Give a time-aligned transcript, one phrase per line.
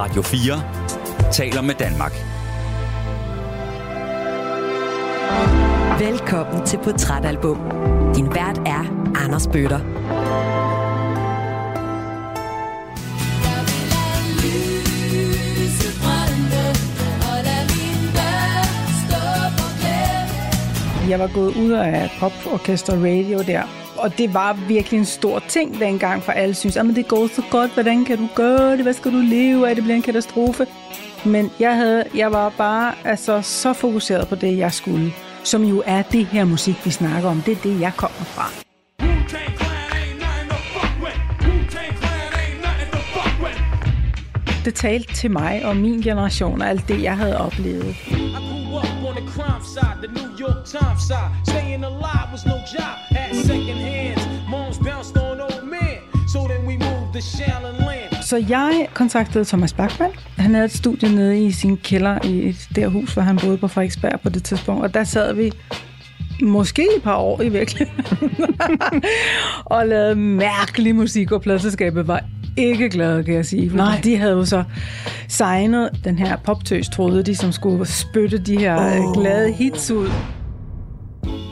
[0.00, 2.12] Radio 4 taler med Danmark.
[6.00, 7.58] Velkommen til Portrætalbum.
[8.14, 9.80] Din vært er Anders Bøtter.
[21.08, 25.80] Jeg var gået ud af poporkester radio der, og det var virkelig en stor ting
[25.80, 28.82] dengang, for alle synes, ah, at det går så godt, hvordan kan du gøre det,
[28.82, 30.66] hvad skal du leve af, det bliver en katastrofe.
[31.24, 35.12] Men jeg, havde, jeg var bare altså, så fokuseret på det, jeg skulle,
[35.44, 37.42] som jo er det her musik, vi snakker om.
[37.46, 38.50] Det er det, jeg kommer fra.
[44.64, 47.96] Det talte til mig og min generation og alt det, jeg havde oplevet
[49.34, 51.30] crime side, the New York Times side.
[51.44, 54.22] Staying alive was no job, had second hands.
[54.50, 55.98] Moms bounced on old men,
[56.32, 58.24] so then we moved to Shaolin Land.
[58.24, 60.12] Så jeg kontaktede Thomas Bachmann.
[60.36, 63.58] Han havde et studie nede i sin kælder i et der hus, hvor han boede
[63.58, 64.82] på Frederiksberg på det tidspunkt.
[64.82, 65.52] Og der sad vi
[66.42, 68.04] måske et par år i virkeligheden,
[69.64, 72.24] og lavede mærkelig musik, og pladselskabet var
[72.56, 73.76] ikke glade, kan jeg sige.
[73.76, 74.00] Nej.
[74.04, 74.64] De havde jo så
[75.28, 79.14] signet den her poptøs, troede de, som skulle spytte de her oh.
[79.14, 80.08] glade hits ud.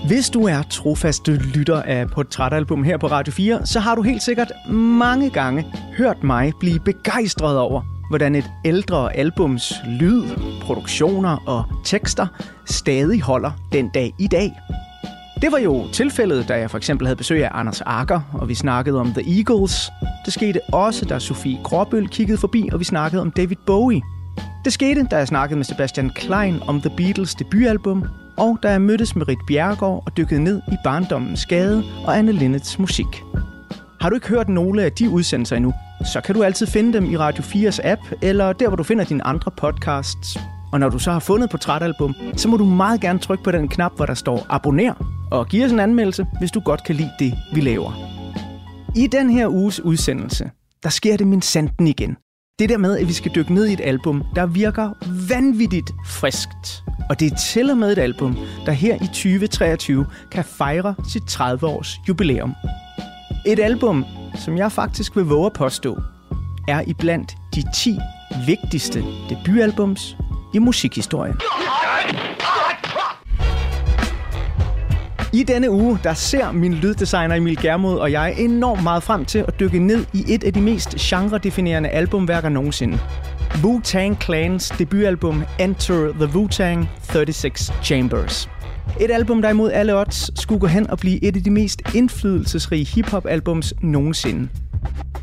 [0.07, 4.23] Hvis du er trofast lytter af Portrætalbum her på Radio 4, så har du helt
[4.23, 10.23] sikkert mange gange hørt mig blive begejstret over, hvordan et ældre albums lyd,
[10.63, 12.27] produktioner og tekster
[12.67, 14.53] stadig holder den dag i dag.
[15.43, 18.55] Det var jo tilfældet, da jeg for eksempel havde besøg af Anders Akker, og vi
[18.55, 19.91] snakkede om The Eagles.
[20.25, 24.01] Det skete også, da Sofie Gråbøl kiggede forbi, og vi snakkede om David Bowie.
[24.65, 28.05] Det skete, da jeg snakkede med Sebastian Klein om The Beatles debutalbum,
[28.37, 32.33] og da jeg mødtes med Rit Bjergård og dykkede ned i barndommens skade og Anne
[32.33, 33.23] Linnets musik.
[34.01, 35.73] Har du ikke hørt nogle af de udsendelser endnu,
[36.13, 39.05] så kan du altid finde dem i Radio 4's app, eller der, hvor du finder
[39.05, 40.39] dine andre podcasts.
[40.73, 43.69] Og når du så har fundet portrætalbum, så må du meget gerne trykke på den
[43.69, 47.11] knap, hvor der står abonner, og giv os en anmeldelse, hvis du godt kan lide
[47.19, 47.93] det, vi laver.
[48.97, 50.51] I den her uges udsendelse,
[50.83, 52.17] der sker det min sanden igen.
[52.59, 54.91] Det der med, at vi skal dykke ned i et album, der virker
[55.29, 56.85] vanvittigt friskt.
[57.11, 61.23] Og det er til og med et album, der her i 2023 kan fejre sit
[61.23, 62.55] 30-års jubilæum.
[63.47, 65.99] Et album, som jeg faktisk vil våge at påstå,
[66.69, 67.99] er iblandt de 10
[68.47, 70.17] vigtigste debutalbums
[70.55, 71.35] i musikhistorien.
[75.33, 79.45] I denne uge, der ser min lyddesigner Emil Germod og jeg enormt meget frem til
[79.49, 82.99] at dykke ned i et af de mest genredefinerende albumværker nogensinde.
[83.55, 88.49] Wu-Tang Clans debutalbum Enter the Wu-Tang 36 Chambers.
[89.01, 91.83] Et album, der imod alle odds skulle gå hen og blive et af de mest
[91.95, 94.49] indflydelsesrige hip-hop-albums nogensinde.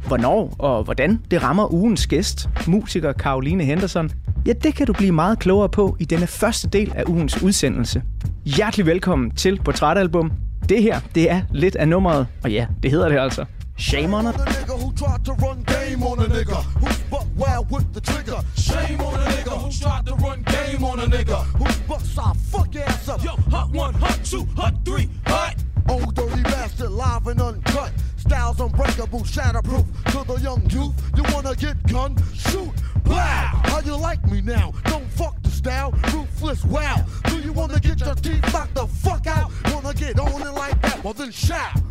[0.08, 4.12] Hvornår og hvordan det rammer ugens gæst, musiker Caroline Henderson,
[4.48, 8.04] ja, det kan du blive meget klogere på i denne første del af ugens udsendelse.
[8.46, 10.32] Hjertelig velkommen til Portrætalbum.
[10.70, 13.46] Det her, det er lidt af nummeret, og ja, det hedder det altså.
[13.78, 14.36] Shame on it.
[15.76, 16.56] Shame on a nigga
[25.90, 27.92] Old dirty bastard, live and uncut.
[28.18, 29.86] Styles unbreakable, shatterproof.
[30.12, 32.16] To the young youth, you wanna get gun?
[32.34, 32.74] Shoot,
[33.06, 33.62] Wow!
[33.66, 34.74] How you like me now?
[34.86, 37.06] Don't fuck the style, ruthless wow.
[37.26, 39.52] Do you wanna get your teeth knocked the fuck out?
[39.72, 41.04] Wanna get on it like that?
[41.04, 41.85] Well then shout!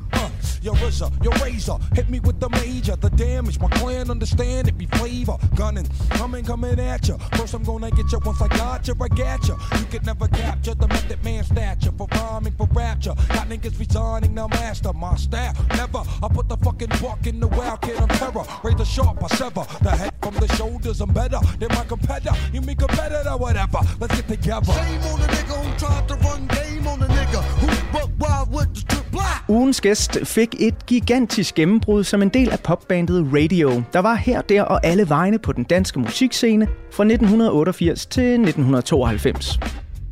[0.64, 1.76] Your RZA, your razor.
[1.94, 3.60] Hit me with the major, the damage.
[3.60, 5.36] My clan understand it be flavor.
[5.54, 7.18] Gunning, coming, coming at ya.
[7.36, 9.56] First I'm gonna get you once I got you, I got you.
[9.78, 13.14] You could never capture the method man stature for rhyming for rapture.
[13.28, 15.54] Got niggas resigning, now master my staff.
[15.76, 18.44] Never, I put the fucking buck in the wild kid on terror.
[18.74, 21.00] The sharp, I sever the head from the shoulders.
[21.00, 22.34] I'm better than my competitor.
[22.52, 23.78] You mean competitor, whatever.
[24.00, 24.72] Let's get together.
[24.72, 28.52] Shame on the nigga who tried to run game on the nigga who buck wild
[28.52, 28.93] with the.
[29.48, 34.40] Ugens gæst fik et gigantisk gennembrud som en del af popbandet Radio, der var her,
[34.40, 39.58] der og alle vegne på den danske musikscene fra 1988 til 1992.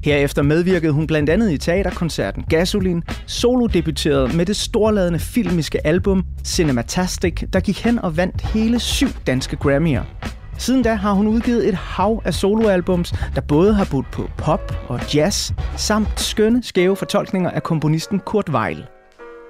[0.05, 6.25] Herefter medvirkede hun blandt andet i teaterkoncerten Gasolin, solo debuterede med det storladende filmiske album
[6.45, 10.42] Cinematastic, der gik hen og vandt hele syv danske Grammy'er.
[10.59, 14.73] Siden da har hun udgivet et hav af soloalbums, der både har budt på pop
[14.89, 18.87] og jazz, samt skønne, skæve fortolkninger af komponisten Kurt Weill.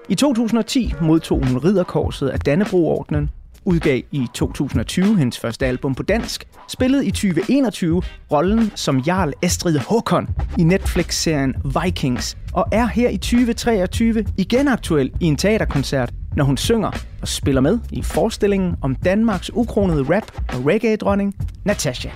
[0.09, 3.31] I 2010 modtog hun ridderkorset af Dannebroordnen,
[3.65, 8.03] udgav i 2020 hendes første album på dansk, spillede i 2021
[8.33, 10.29] rollen som Jarl Estrid Håkon
[10.59, 16.57] i Netflix-serien Vikings, og er her i 2023 igen aktuel i en teaterkoncert når hun
[16.57, 16.91] synger
[17.23, 22.11] og spiller med i forestillingen om Danmarks ukronede rap- og reggae-dronning, Natasha.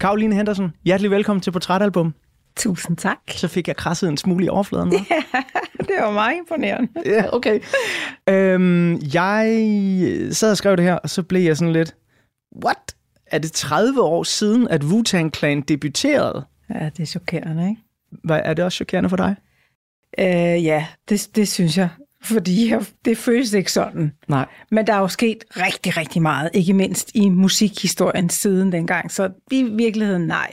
[0.00, 2.14] Karoline Henderson, hjertelig velkommen til Portrætalbum.
[2.56, 3.18] Tusind tak.
[3.28, 4.92] Så fik jeg krasset en smule i overfladen.
[4.92, 5.14] hva'?
[5.88, 6.88] Det var meget imponerende.
[7.06, 7.60] Ja, okay.
[8.28, 9.46] Øhm, jeg
[10.32, 11.96] sad og skrev det her, og så blev jeg sådan lidt,
[12.64, 12.94] what?
[13.26, 16.44] Er det 30 år siden, at Wu-Tang Clan debuterede?
[16.74, 17.82] Ja, det er chokerende, ikke?
[18.24, 19.36] Hvad, er det også chokerende for dig?
[20.18, 21.88] Øh, ja, det, det synes jeg.
[22.22, 24.12] Fordi jeg, det føles ikke sådan.
[24.28, 24.46] Nej.
[24.70, 29.12] Men der er jo sket rigtig, rigtig meget, ikke mindst i musikhistorien siden dengang.
[29.12, 30.52] Så i virkeligheden nej.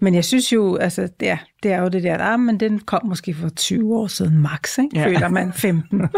[0.00, 2.78] Men jeg synes jo, altså, det er, det er jo det der, der men den
[2.78, 4.98] kom måske for 20 år siden max, ikke?
[4.98, 5.06] Ja.
[5.06, 5.98] Føler man 15.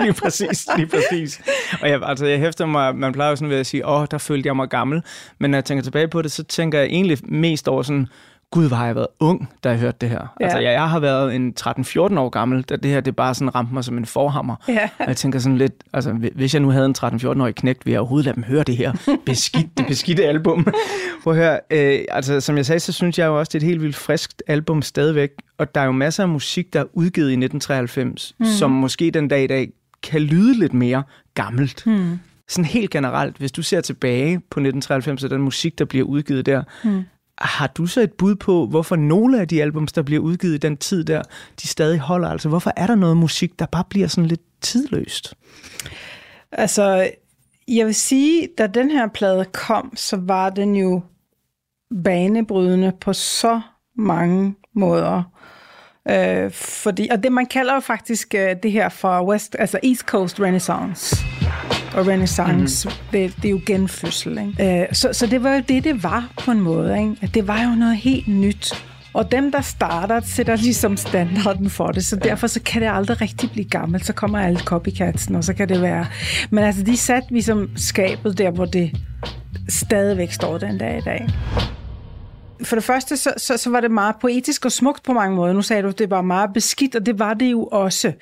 [0.00, 1.40] lige præcis, lige præcis.
[1.82, 4.06] Og jeg, altså, jeg hæfter mig, man plejer jo sådan ved at sige, åh, oh,
[4.10, 5.02] der følte jeg mig gammel.
[5.40, 8.06] Men når jeg tænker tilbage på det, så tænker jeg egentlig mest over sådan,
[8.54, 10.34] gud, hvor har jeg været ung, da jeg hørte det her.
[10.40, 10.44] Ja.
[10.44, 13.54] Altså, jeg, jeg har været en 13-14 år gammel, da det her, det bare sådan
[13.54, 14.56] ramte mig som en forhammer.
[14.68, 14.88] Ja.
[14.98, 18.00] Og jeg tænker sådan lidt, altså, hvis jeg nu havde en 13-14-årig knægt, ville jeg
[18.00, 18.92] overhovedet lade dem høre det her
[19.26, 20.66] beskidt, det beskidte album.
[21.22, 23.66] Prøv at høre, øh, altså, som jeg sagde, så synes jeg jo også, det er
[23.66, 25.30] et helt vildt friskt album stadigvæk.
[25.58, 28.46] Og der er jo masser af musik, der er udgivet i 1993, mm.
[28.46, 29.68] som måske den dag i dag
[30.02, 31.02] kan lyde lidt mere
[31.34, 31.86] gammelt.
[31.86, 32.18] Mm.
[32.48, 36.46] Sådan helt generelt, hvis du ser tilbage på 1993 og den musik, der bliver udgivet
[36.46, 37.04] der, mm
[37.38, 40.58] har du så et bud på, hvorfor nogle af de albums, der bliver udgivet i
[40.58, 41.22] den tid der,
[41.62, 42.28] de stadig holder?
[42.28, 45.34] Altså, hvorfor er der noget musik, der bare bliver sådan lidt tidløst?
[46.52, 47.10] Altså,
[47.68, 51.02] jeg vil sige, da den her plade kom, så var den jo
[52.04, 53.60] banebrydende på så
[53.96, 55.22] mange måder.
[56.10, 60.02] Øh, fordi, og det, man kalder jo faktisk øh, det her for West, altså East
[60.02, 61.16] Coast Renaissance.
[61.94, 62.94] Og Renaissance, mm.
[63.12, 64.38] det, det er jo genfødsel.
[64.38, 64.80] Ikke?
[64.80, 66.98] Øh, så, så det var jo det, det var på en måde.
[66.98, 67.16] Ikke?
[67.22, 68.84] At det var jo noget helt nyt.
[69.14, 73.20] Og dem, der starter, sætter ligesom standarden for det, så derfor så kan det aldrig
[73.20, 74.06] rigtig blive gammelt.
[74.06, 76.06] Så kommer alle copycatsen, og så kan det være...
[76.50, 78.90] Men altså, de satte ligesom skabet der, hvor det
[79.68, 81.28] stadigvæk står den dag i dag.
[82.62, 85.52] For det første, så, så, så var det meget poetisk og smukt på mange måder.
[85.52, 88.12] Nu sagde du, at det var meget beskidt, og det var det jo også.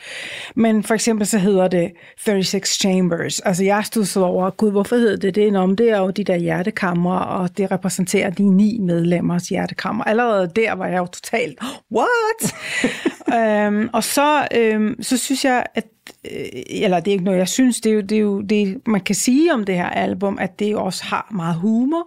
[0.55, 3.41] Men for eksempel så hedder det 36 Chambers.
[3.41, 5.53] Altså jeg stod så over, gud, hvorfor hedder det det?
[5.53, 10.05] Nå, det er jo de der hjertekammer, og det repræsenterer de ni medlemmers hjertekammer.
[10.05, 11.59] Allerede der var jeg jo totalt,
[11.93, 12.55] what?
[13.39, 15.85] øhm, og så, øhm, så synes jeg, at
[16.71, 19.01] eller det er ikke noget, jeg synes, det er jo, det er jo det, man
[19.01, 22.05] kan sige om det her album, at det også har meget humor.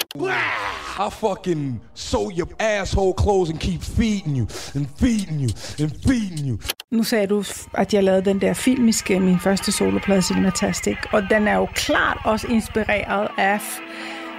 [0.97, 5.49] I fucking sew your asshole clothes and keep feeding you and feeding you
[5.79, 6.57] and feeding you.
[6.91, 7.43] Nu sagde du,
[7.73, 12.17] at jeg lavede den der filmiske, min første soloplade, Cinematastic, og den er jo klart
[12.25, 13.59] også inspireret af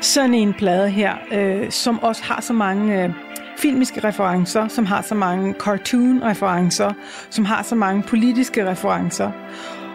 [0.00, 3.10] sådan en plade her, øh, som også har så mange øh,
[3.58, 6.92] filmiske referencer, som har så mange cartoon-referencer,
[7.30, 9.30] som har så mange politiske referencer,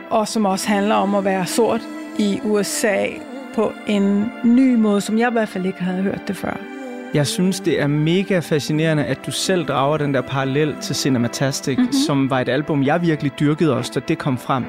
[0.10, 1.82] og som også handler om at være sort
[2.20, 3.06] i USA
[3.56, 6.58] på en ny måde, som jeg i hvert fald ikke havde hørt det før.
[7.14, 11.78] Jeg synes, det er mega fascinerende, at du selv drager den der parallel til Cinematastic,
[11.78, 11.94] mm-hmm.
[12.08, 14.66] som var et album, jeg virkelig dyrkede også, da det kom frem.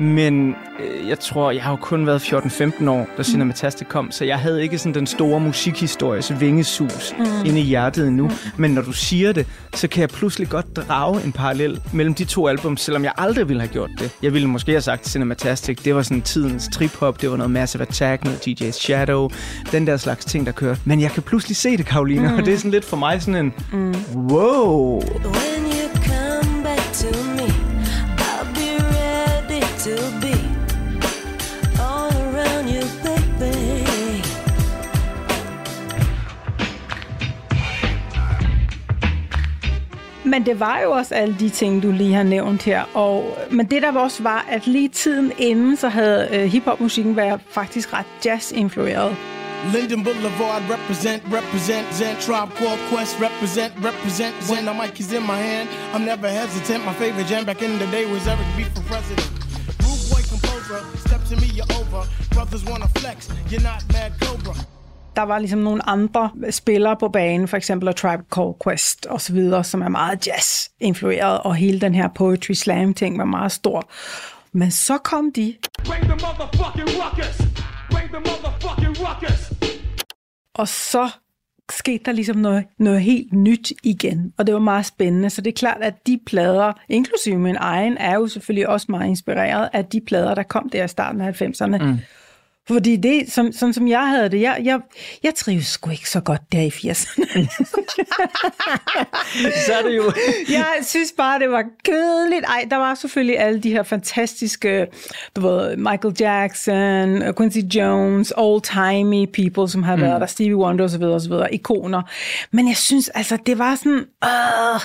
[0.00, 4.24] Men øh, jeg tror, jeg har jo kun været 14-15 år, da Cinematastic kom, så
[4.24, 7.24] jeg havde ikke sådan den store musikhistories vingesus mm.
[7.46, 8.28] inde i hjertet endnu.
[8.28, 8.34] Mm.
[8.56, 12.24] Men når du siger det, så kan jeg pludselig godt drage en parallel mellem de
[12.24, 14.10] to album, selvom jeg aldrig ville have gjort det.
[14.22, 17.82] Jeg ville måske have sagt Cinematastic, det var sådan tidens trip-hop, det var noget Massive
[17.82, 19.30] Attack, noget DJ's Shadow,
[19.72, 20.80] den der slags ting, der kørte.
[20.84, 22.34] Men jeg kan pludselig se det, Karoline, mm.
[22.34, 23.94] og det er sådan lidt for mig sådan en, mm.
[24.16, 25.81] wow, When you
[40.32, 42.82] Men det var jo også alle de ting, du lige har nævnt her.
[42.94, 47.40] Og, men det der også var, at lige tiden inden, så havde øh, hiphopmusikken været
[47.48, 49.16] faktisk ret jazz-influeret.
[49.74, 54.34] Linden Boulevard represent, represent, Zen Tribe Called Quest represent, represent.
[54.50, 56.80] When the mic is in my hand, I'm never hesitant.
[56.90, 59.30] My favorite jam back in the day was Eric B for president.
[59.84, 62.02] Rude boy composer, step to me, you're over.
[62.36, 63.18] Brothers wanna flex,
[63.50, 64.54] you're not mad Cobra.
[65.16, 69.20] Der var ligesom nogle andre spillere på banen, for eksempel A Tribe Called Quest og
[69.20, 73.52] så videre, som er meget jazz-influeret, og hele den her poetry slam ting var meget
[73.52, 73.90] stor.
[74.52, 75.54] Men så kom de,
[75.84, 77.36] Bring the motherfucking ruckus!
[77.90, 79.52] Bring the motherfucking ruckus!
[80.54, 81.10] og så
[81.70, 85.30] skete der ligesom noget, noget helt nyt igen, og det var meget spændende.
[85.30, 89.08] Så det er klart, at de plader, inklusive min egen, er jo selvfølgelig også meget
[89.08, 91.84] inspireret af de plader, der kom der i starten af 90'erne.
[91.84, 91.98] Mm.
[92.68, 94.80] Fordi det, som, sådan som jeg havde det, jeg, jeg,
[95.22, 97.24] jeg trives sgu ikke så godt der i 80'erne.
[99.66, 100.12] Så er det jo...
[100.58, 102.44] jeg synes bare, det var kedeligt.
[102.44, 104.86] Ej, der var selvfølgelig alle de her fantastiske,
[105.36, 111.02] du ved, Michael Jackson, Quincy Jones, old-timey people, som har været der, Stevie Wonder osv.,
[111.02, 112.02] osv., ikoner.
[112.50, 114.80] Men jeg synes, altså, det var sådan, øh,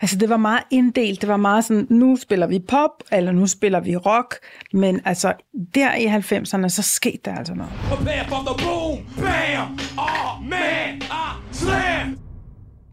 [0.00, 1.20] altså, det var meget inddelt.
[1.20, 4.38] Det var meget sådan, nu spiller vi pop, eller nu spiller vi rock.
[4.72, 5.32] Men altså,
[5.74, 7.72] der i 90'erne, så skete der altså noget.
[11.10, 12.18] Ah, slam.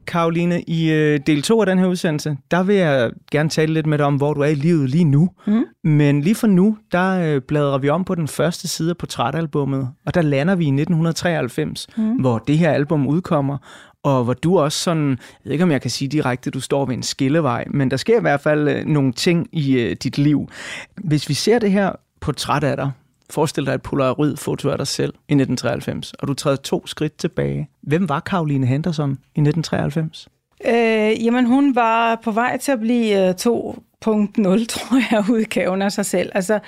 [0.07, 3.85] Karoline, i øh, del 2 af den her udsendelse, der vil jeg gerne tale lidt
[3.85, 5.29] med dig om, hvor du er i livet lige nu.
[5.47, 5.63] Mm.
[5.83, 9.89] Men lige for nu, der øh, bladrer vi om på den første side af portrætalbummet,
[10.05, 12.15] og der lander vi i 1993, mm.
[12.15, 13.57] hvor det her album udkommer,
[14.03, 16.85] og hvor du også sådan, jeg ved ikke om jeg kan sige direkte, du står
[16.85, 20.17] ved en skillevej, men der sker i hvert fald øh, nogle ting i øh, dit
[20.17, 20.49] liv.
[20.95, 22.91] Hvis vi ser det her portræt af dig,
[23.29, 27.69] Forestil dig et polaroid-foto af dig selv i 1993, og du træder to skridt tilbage.
[27.81, 30.27] Hvem var Karoline Henderson i 1993?
[30.65, 33.35] Øh, jamen, hun var på vej til at blive øh, 2.0,
[34.73, 36.31] tror jeg, udgaven af sig selv.
[36.35, 36.59] Altså,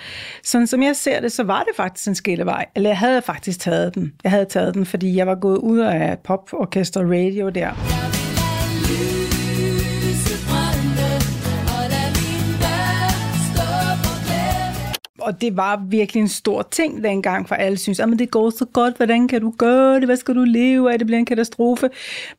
[0.43, 2.65] sådan som jeg ser det, så var det faktisk en skillevej.
[2.75, 4.13] Eller jeg havde faktisk taget den.
[4.23, 8.18] Jeg havde taget den, fordi jeg var gået ud af poporkester radio der.
[15.21, 18.49] Og det var virkelig en stor ting dengang, for alle synes, ah, at det går
[18.49, 21.25] så godt, hvordan kan du gøre det, hvad skal du leve af, det bliver en
[21.25, 21.89] katastrofe.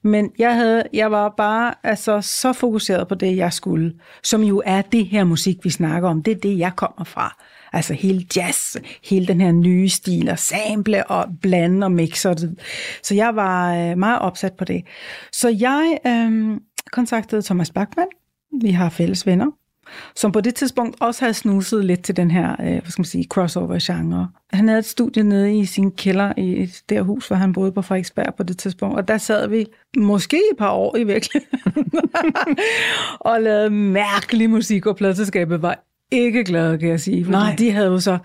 [0.02, 4.62] Men jeg, havde, jeg var bare altså, så fokuseret på det, jeg skulle, som jo
[4.66, 6.22] er det her musik, vi snakker om.
[6.22, 7.37] Det er det, jeg kommer fra.
[7.72, 12.30] Altså hele jazz, hele den her nye stil, og sample og blande og mixe.
[12.30, 12.58] Og det.
[13.02, 14.84] Så jeg var øh, meget opsat på det.
[15.32, 16.60] Så jeg øh,
[16.92, 18.08] kontaktede Thomas Bachmann.
[18.62, 19.46] Vi har fælles venner
[20.16, 23.04] som på det tidspunkt også havde snuset lidt til den her, øh, hvad skal man
[23.04, 24.28] sige, crossover-genre.
[24.52, 27.73] Han havde et studie nede i sin kælder i det der hus, hvor han boede
[27.73, 29.66] på Frederiksberg på det tidspunkt, og der sad vi
[29.97, 31.92] måske et par år i virkeligheden,
[33.20, 37.25] og lavede mærkelig musik, og pladselskabet var ikke glade, kan jeg sige.
[37.25, 37.55] Fordi Nej.
[37.59, 38.19] de havde jo så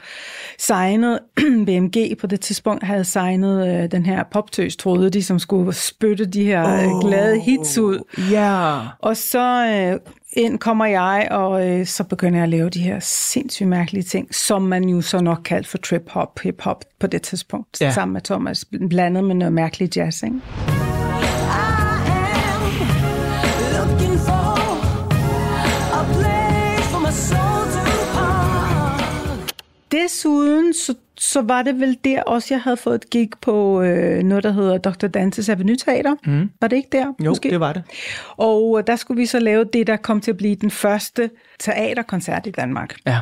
[0.60, 1.20] signet,
[1.66, 6.26] BMG på det tidspunkt havde signet øh, den her poptøs, troede de, som skulle spytte
[6.26, 6.64] de her
[6.94, 7.02] oh.
[7.02, 8.00] glade hits ud.
[8.32, 8.80] Ja.
[9.00, 10.00] Og så øh,
[10.34, 14.36] ind kommer jeg, og øh, så begynder jeg at lave de her sindssygt mærkelige ting,
[14.36, 17.92] som man jo så nok kaldte for trip-hop, hip-hop på det tidspunkt, Ja.
[17.92, 20.36] sammen med Thomas, blandet med noget mærkeligt jazz, ikke?
[29.96, 34.24] Desuden, så, så var det vel der også, jeg havde fået et gig på øh,
[34.24, 35.08] noget, der hedder Dr.
[35.08, 36.16] Dantes Avenue Teater.
[36.26, 36.50] Mm.
[36.62, 37.06] Var det ikke der?
[37.06, 37.50] Jo, Måske.
[37.50, 37.84] det var det.
[38.38, 41.30] Og øh, der skulle vi så lave det, der kom til at blive den første
[41.60, 42.96] teaterkoncert i Danmark.
[43.06, 43.20] Ja.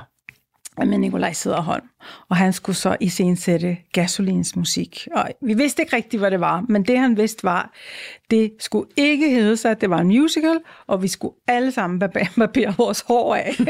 [0.77, 1.83] med Nikolaj Sederholm.
[2.29, 5.07] Og han skulle så iscenesætte Gasolins musik.
[5.15, 7.71] Og vi vidste ikke rigtigt, hvad det var, men det han vidste var,
[8.31, 10.57] det skulle ikke hedde sig, at det var en musical,
[10.87, 13.55] og vi skulle alle sammen barber- barbere vores hår af.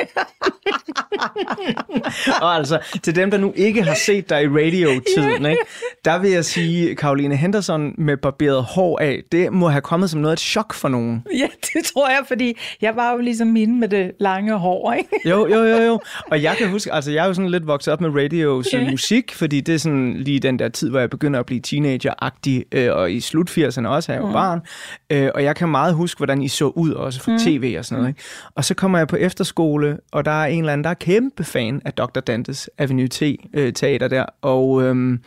[2.41, 5.61] Og altså, til dem, der nu ikke har set dig i radio-tiden, ikke,
[6.05, 10.21] der vil jeg sige, Karoline Henderson med barberet hår af, det må have kommet som
[10.21, 11.23] noget af et chok for nogen.
[11.41, 15.29] ja, det tror jeg, fordi jeg var jo ligesom hende med det lange hår, ikke?
[15.29, 15.99] Jo, jo, jo, jo.
[16.31, 18.22] Og jeg kan huske, altså jeg er jo sådan lidt vokset op med radio
[18.63, 21.61] som musik, fordi det er sådan lige den der tid, hvor jeg begynder at blive
[21.67, 24.61] teenager-agtig, øh, og i slut 80'erne også er jeg jo barn.
[25.09, 28.01] Øh, og jeg kan meget huske, hvordan I så ud også for tv og sådan
[28.01, 28.09] noget.
[28.09, 28.21] Ikke?
[28.55, 31.43] Og så kommer jeg på efterskole, og der er en eller anden, der er kæmpe
[31.43, 32.19] fan af Dr.
[32.19, 33.21] Dantes Avenue T
[33.53, 35.19] øh, teater der, og øhm,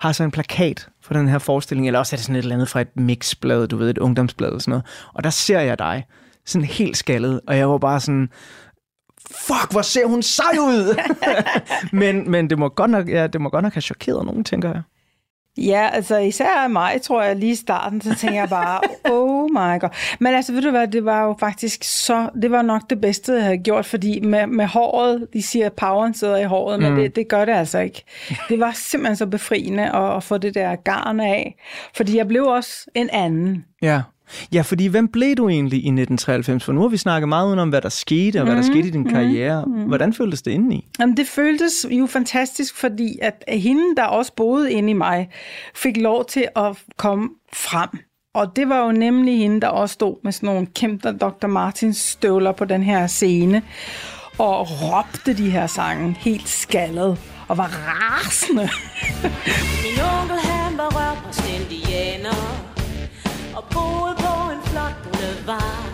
[0.00, 2.54] har så en plakat for den her forestilling, eller også er det sådan et eller
[2.54, 4.84] andet fra et mixblad, du ved, et ungdomsblad og sådan noget.
[5.14, 6.04] Og der ser jeg dig,
[6.46, 8.28] sådan helt skaldet, og jeg var bare sådan,
[9.30, 11.00] fuck, hvor ser hun sej ud!
[12.00, 14.68] men men det, må godt nok, ja, det må godt nok have chokeret nogen, tænker
[14.68, 14.82] jeg.
[15.58, 18.80] Ja, altså især mig, tror jeg, lige i starten, så tænker jeg bare,
[19.12, 19.88] oh my god.
[20.18, 23.32] Men altså, ved du hvad, det var jo faktisk så, det var nok det bedste,
[23.32, 26.96] jeg havde gjort, fordi med, med håret, de siger, at poweren sidder i håret, men
[26.96, 28.04] det, det gør det altså ikke.
[28.48, 31.56] Det var simpelthen så befriende at, at få det der garn af,
[31.96, 33.64] fordi jeg blev også en anden.
[33.82, 34.02] Ja.
[34.52, 36.64] Ja, fordi hvem blev du egentlig i 1993?
[36.64, 38.90] For nu har vi snakket meget udenom, hvad der skete, og hvad der skete i
[38.90, 39.64] din karriere.
[39.86, 40.88] Hvordan føltes det indeni?
[41.00, 45.28] Jamen, det føltes jo fantastisk, fordi at hende, der også boede inde i mig,
[45.74, 47.88] fik lov til at komme frem.
[48.34, 51.46] Og det var jo nemlig hende, der også stod med sådan nogle kæmpe Dr.
[51.46, 53.62] Martins støvler på den her scene,
[54.38, 57.18] og råbte de her sange helt skaldet
[57.48, 58.68] og var rasende.
[59.82, 61.32] Min onkel han var rør på
[63.56, 65.86] og boede på en flot boulevard.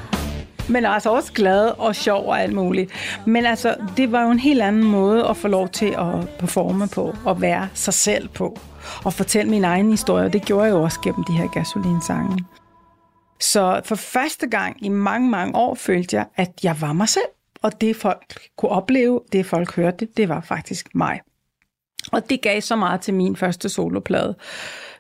[0.69, 2.93] men altså også glad og sjov og alt muligt.
[3.27, 6.89] Men altså, det var jo en helt anden måde at få lov til at performe
[6.89, 8.59] på, og være sig selv på,
[9.05, 10.29] og fortælle min egen historie.
[10.29, 12.45] Det gjorde jeg jo også gennem de her gasolinsange.
[13.41, 17.25] Så for første gang i mange, mange år følte jeg, at jeg var mig selv.
[17.63, 21.21] Og det folk kunne opleve, det folk hørte, det var faktisk mig.
[22.13, 24.37] Og det gav så meget til min første soloplade.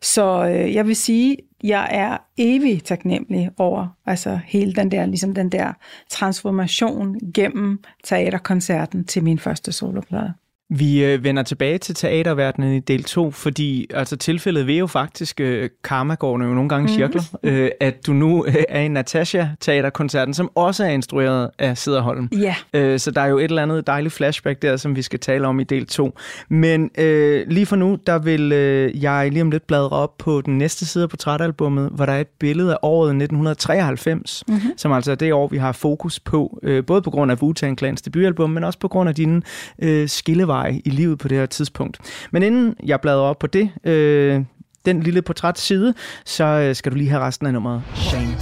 [0.02, 5.34] Så øh, jeg vil sige, jeg er evig taknemmelig over altså hele den der, ligesom
[5.34, 5.72] den der
[6.10, 10.34] transformation gennem teaterkoncerten til min første soloplade.
[10.70, 15.40] Vi øh, vender tilbage til teaterverdenen i del 2, fordi altså, tilfældet vil jo faktisk,
[15.40, 20.34] øh, karma går jo nogle gange cirkler, øh, at du nu øh, er i Natasha-teaterkoncerten,
[20.34, 22.28] som også er instrueret af Siderholm.
[22.38, 22.54] Ja.
[22.74, 25.46] Øh, så der er jo et eller andet dejligt flashback der, som vi skal tale
[25.46, 26.18] om i del 2.
[26.48, 30.40] Men øh, lige for nu, der vil øh, jeg lige om lidt bladre op på
[30.40, 34.62] den næste side af portrætalbummet, hvor der er et billede af året 1993, mm-hmm.
[34.76, 37.76] som altså er det år, vi har fokus på, øh, både på grund af Wu-Tang
[37.78, 39.42] Clans debutalbum, men også på grund af dine
[39.78, 40.08] øh,
[40.52, 41.98] skilleveje i livet på det her tidspunkt.
[42.30, 44.44] Men inden jeg bladrer op på det, øh,
[44.84, 45.94] den lille portrætside,
[46.24, 47.82] så øh, skal du lige have resten af nummeret.
[47.94, 48.36] Shame.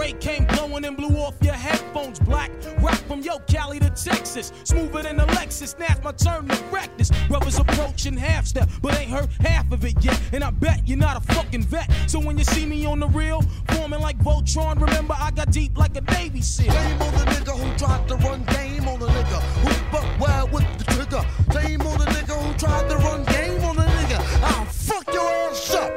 [0.00, 2.50] Ray came blowing and blew off your headphones black.
[2.82, 4.52] Rock from yo, Cali to Texas.
[4.64, 5.78] Smoother than a Lexus.
[5.78, 7.10] Now's my turn to this.
[7.28, 10.20] Brothers approaching half step, but ain't heard half of it yet.
[10.32, 11.90] And I bet you're not a fucking vet.
[12.06, 15.76] So when you see me on the real, forming like Voltron, remember I got deep
[15.76, 16.72] like a Navy SEAL.
[16.72, 20.52] Shame on the nigga who tried to run game on a nigga who buck wild
[20.52, 21.22] with the trigger.
[21.52, 24.42] Shame on the nigga who tried to run game on a nigga.
[24.42, 25.92] I'll fuck your ass up.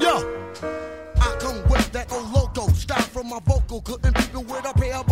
[0.00, 0.16] Yo,
[1.20, 3.80] I come with that old loco style from my vocal.
[3.82, 5.06] Couldn't people with a pair of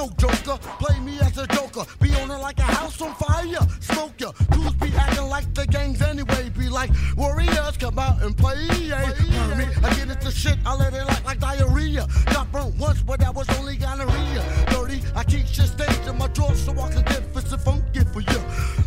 [0.00, 1.84] no joker, play me as a joker.
[2.00, 3.64] Be on it like a house on fire.
[3.80, 6.48] Smoke ya, dudes be acting like the gangs anyway.
[6.56, 8.66] Be like warriors, come out and play.
[8.80, 9.12] Yeah.
[9.58, 12.06] Me, I get into shit, I let it like, like diarrhea.
[12.32, 14.42] Got burnt once, but that was only gonorrhea.
[14.70, 18.00] Dirty, I keep shit staged in my drawer so I can get fist and funky
[18.12, 18.40] for you.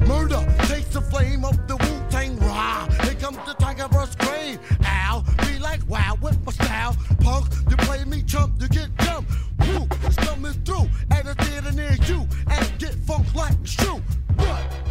[0.08, 2.88] Murder takes the flame of the Wu Tang Rah.
[3.04, 4.60] Here comes the tiger verse grave.
[4.86, 6.96] Ow, be like wow with my style.
[7.20, 9.30] Punk, you play me chump, you get jumped.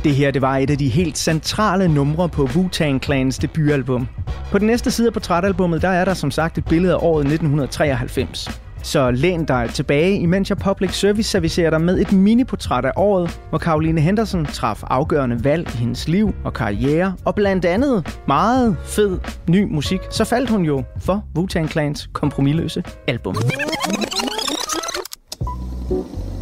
[0.04, 4.08] Det her det var et af de helt centrale numre på Wu-Tang Clans debutalbum.
[4.50, 7.20] På den næste side af portrætalbummet, der er der som sagt et billede af året
[7.20, 8.60] 1993.
[8.82, 13.40] Så læn dig tilbage, imens jeg public service servicerer dig med et miniportræt af året,
[13.50, 18.76] hvor Caroline Henderson traf afgørende valg i hendes liv og karriere, og blandt andet meget
[18.84, 23.36] fed ny musik, så faldt hun jo for Wu-Tang Clans kompromilløse album.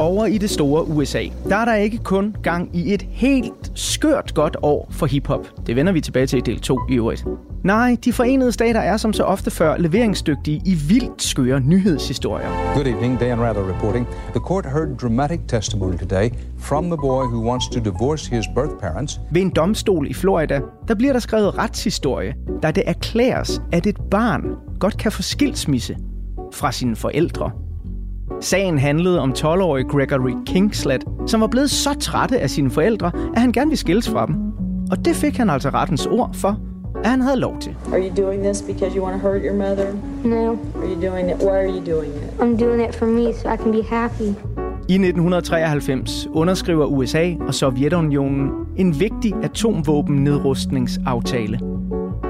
[0.01, 4.33] Over i det store USA, der er der ikke kun gang i et helt skørt
[4.33, 5.47] godt år for hiphop.
[5.67, 7.25] Det vender vi tilbage til i del 2 i øvrigt.
[7.63, 12.73] Nej, de forenede stater er som så ofte før leveringsdygtige i vildt skøre nyhedshistorier.
[12.75, 14.07] Good evening, Dan Rather reporting.
[14.29, 18.75] The court heard dramatic testimony today from the boy who wants to divorce his birth
[18.81, 19.19] parents.
[19.31, 23.97] Ved en domstol i Florida, der bliver der skrevet retshistorie, der det erklæres, at et
[24.11, 24.43] barn
[24.79, 25.97] godt kan få skilsmisse
[26.53, 27.51] fra sine forældre.
[28.39, 33.41] Sagen handlede om 12-årige Gregory Kingslet, som var blevet så trætte af sine forældre, at
[33.41, 34.35] han gerne ville skilles fra dem.
[34.91, 36.57] Og det fik han altså rettens ord for,
[37.03, 37.75] at han havde lov til.
[37.93, 39.85] Are you doing this because you want to hurt your mother?
[40.23, 40.57] No, Are
[40.95, 41.35] you doing it?
[41.43, 42.21] Why are you doing it?
[42.39, 44.23] I'm doing it for me so I can be happy.
[44.89, 51.59] I 1993 underskriver USA og Sovjetunionen en vigtig atomvåben-nedrustningsaftale.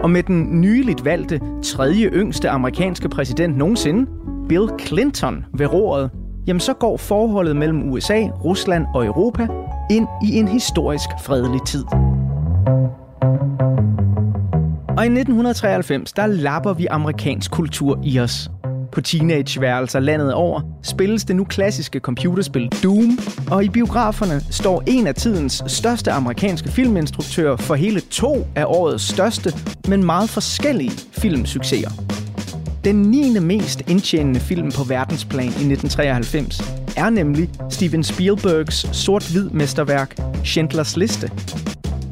[0.03, 4.05] Og med den nyligt valgte tredje yngste amerikanske præsident nogensinde,
[4.51, 6.09] Bill Clinton, ved roret,
[6.47, 9.47] jamen så går forholdet mellem USA, Rusland og Europa
[9.91, 11.83] ind i en historisk fredelig tid.
[14.97, 18.51] Og i 1993, der lapper vi amerikansk kultur i os.
[18.91, 23.19] På teenageværelser landet over spilles det nu klassiske computerspil Doom,
[23.51, 29.03] og i biograferne står en af tidens største amerikanske filminstruktører for hele to af årets
[29.03, 29.53] største,
[29.87, 32.20] men meget forskellige filmsucceser.
[32.85, 33.39] Den 9.
[33.39, 36.61] mest indtjenende film på verdensplan i 1993
[36.97, 41.31] er nemlig Steven Spielbergs sort-hvid mesterværk Schindlers Liste.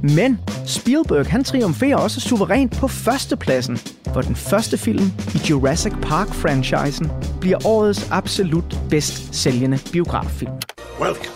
[0.02, 3.78] Men Spielberg han triumferer også suverænt på førstepladsen,
[4.12, 10.52] hvor den første film i Jurassic Park-franchisen bliver årets absolut bedst sælgende biograffilm.
[11.02, 11.36] Welcome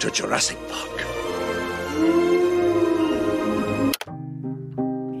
[0.00, 0.93] to Jurassic Park.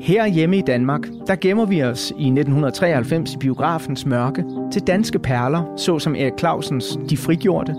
[0.04, 5.18] Her hjemme i Danmark, der gemmer vi os i 1993 i biografens mørke til danske
[5.18, 7.74] perler, såsom Erik Clausens De Frigjorte,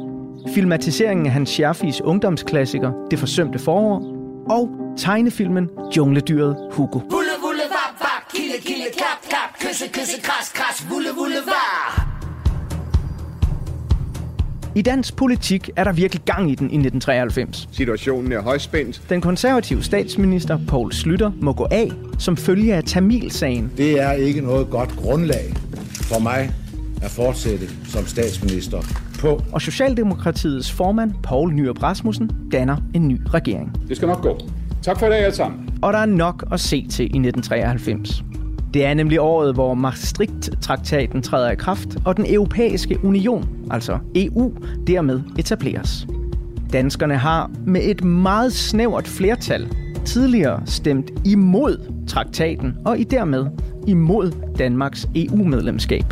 [0.53, 3.97] filmatiseringen af Hans Scherfis ungdomsklassiker Det forsømte forår,
[4.49, 6.99] og tegnefilmen Jungledyret Hugo.
[6.99, 12.04] Vulle, vulle, vap, vap, kille, kille, klap, klap, kysse, kysse, kras, kras, vulle, vulle, var.
[14.77, 17.69] I dansk politik er der virkelig gang i den i 1993.
[17.71, 19.01] Situationen er højspændt.
[19.09, 23.71] Den konservative statsminister Poul Slytter må gå af som følge af Tamilsagen.
[23.77, 25.53] Det er ikke noget godt grundlag
[26.01, 26.51] for mig
[27.01, 28.81] at fortsætte som statsminister
[29.19, 29.41] på.
[29.51, 33.71] Og Socialdemokratiets formand Poul Nyrup Rasmussen danner en ny regering.
[33.87, 34.39] Det skal nok gå.
[34.81, 35.69] Tak for i dag alle sammen.
[35.81, 38.23] Og der er nok at se til i 1993.
[38.75, 44.53] Det er nemlig året, hvor Maastricht-traktaten træder i kraft, og den europæiske union, altså EU,
[44.87, 46.07] dermed etableres.
[46.73, 49.67] Danskerne har med et meget snævert flertal
[50.05, 53.45] tidligere stemt imod traktaten, og i dermed
[53.87, 56.05] imod Danmarks EU-medlemskab.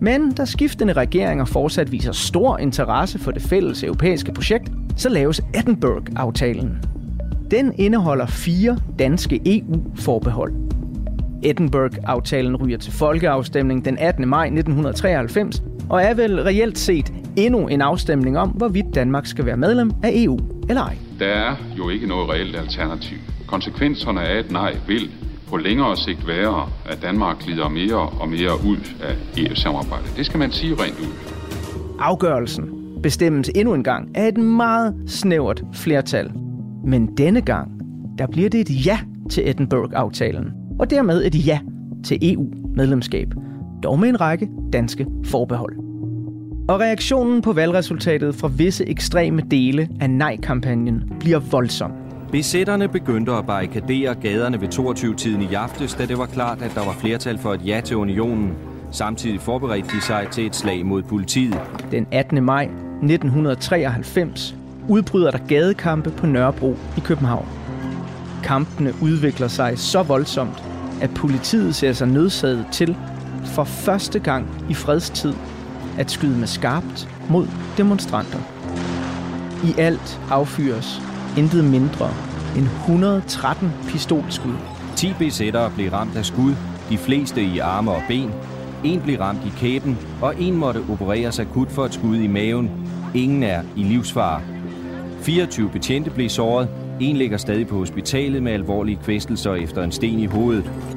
[0.00, 5.40] Men da skiftende regeringer fortsat viser stor interesse for det fælles europæiske projekt, så laves
[5.54, 6.78] Edinburgh-aftalen.
[7.50, 10.64] Den indeholder fire danske EU-forbehold.
[11.44, 14.28] Edinburgh-aftalen ryger til folkeafstemning den 18.
[14.28, 19.56] maj 1993, og er vel reelt set endnu en afstemning om, hvorvidt Danmark skal være
[19.56, 20.96] medlem af EU eller ej.
[21.18, 23.18] Der er jo ikke noget reelt alternativ.
[23.46, 25.10] Konsekvenserne af et nej vil
[25.48, 30.12] på længere sigt være, at Danmark glider mere og mere ud af EU-samarbejdet.
[30.16, 31.34] Det skal man sige rent ud.
[31.98, 32.70] Afgørelsen
[33.02, 36.30] bestemmes endnu en gang af et meget snævert flertal.
[36.84, 37.70] Men denne gang,
[38.18, 38.98] der bliver det et ja
[39.30, 41.58] til Edinburgh-aftalen, og dermed et ja
[42.04, 43.28] til EU-medlemskab,
[43.82, 45.76] dog med en række danske forbehold.
[46.68, 51.92] Og reaktionen på valgresultatet fra visse ekstreme dele af nej-kampagnen bliver voldsom.
[52.32, 56.84] Besætterne begyndte at barrikadere gaderne ved 22-tiden i aftes, da det var klart, at der
[56.84, 58.52] var flertal for et ja til unionen.
[58.90, 61.60] Samtidig forberedte de sig til et slag mod politiet.
[61.90, 62.44] Den 18.
[62.44, 64.56] maj 1993
[64.88, 67.46] udbryder der gadekampe på Nørrebro i København.
[68.42, 70.73] Kampene udvikler sig så voldsomt,
[71.04, 72.96] at politiet ser sig nødsaget til
[73.44, 75.34] for første gang i fredstid
[75.98, 78.38] at skyde med skarpt mod demonstranter.
[79.64, 81.02] I alt affyres
[81.38, 82.10] intet mindre
[82.56, 84.54] end 113 pistolskud.
[84.96, 86.54] 10 besættere blev ramt af skud,
[86.90, 88.30] de fleste i arme og ben.
[88.84, 92.70] En blev ramt i kæben, og en måtte opereres akut for et skud i maven.
[93.14, 94.40] Ingen er i livsfare.
[95.20, 96.68] 24 betjente blev såret.
[97.00, 100.93] En ligger stadig på hospitalet med alvorlige kvæstelser efter en sten i hovedet.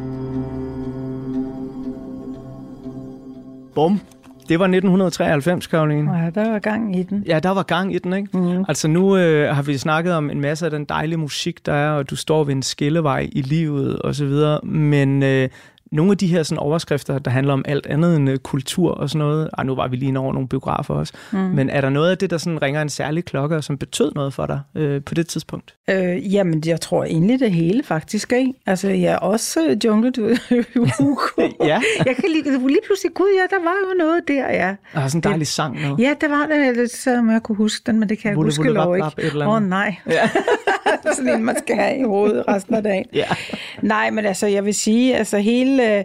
[3.77, 4.01] Bum.
[4.49, 6.17] Det var 1993, Karoline.
[6.17, 7.23] Ja, der var gang i den.
[7.27, 8.37] Ja, der var gang i den, ikke?
[8.37, 8.65] Mm.
[8.67, 11.91] Altså nu øh, har vi snakket om en masse af den dejlige musik, der er,
[11.91, 15.49] og du står ved en skillevej i livet og så videre, men øh,
[15.91, 19.09] nogle af de her sådan, overskrifter, der handler om alt andet end øh, kultur og
[19.09, 21.39] sådan noget, ej, nu var vi lige over nogle biografer også, mm.
[21.39, 24.11] men er der noget af det, der sådan ringer en særlig klokke, og som betød
[24.15, 25.75] noget for dig øh, på det tidspunkt?
[25.89, 28.53] Øh, jamen, jeg tror egentlig det hele faktisk, ikke?
[28.65, 30.11] Altså, jeg er også øh, jungle,
[31.71, 31.81] ja.
[32.05, 34.75] Jeg kan lige, lige pludselig, gud ja, der var jo noget der, ja.
[34.93, 35.95] Der var sådan en dejlig sang nu.
[35.99, 38.69] Ja, det var det, selvom jeg kunne huske den, men det kan jeg Vulle, huske
[38.69, 39.07] lov ikke.
[39.35, 39.95] Åh oh, nej.
[40.09, 40.29] Ja.
[41.13, 43.05] sådan en, man skal have i hovedet resten af dagen.
[43.13, 43.27] Ja.
[43.81, 46.03] Nej, men altså, jeg vil sige, altså hele, øh,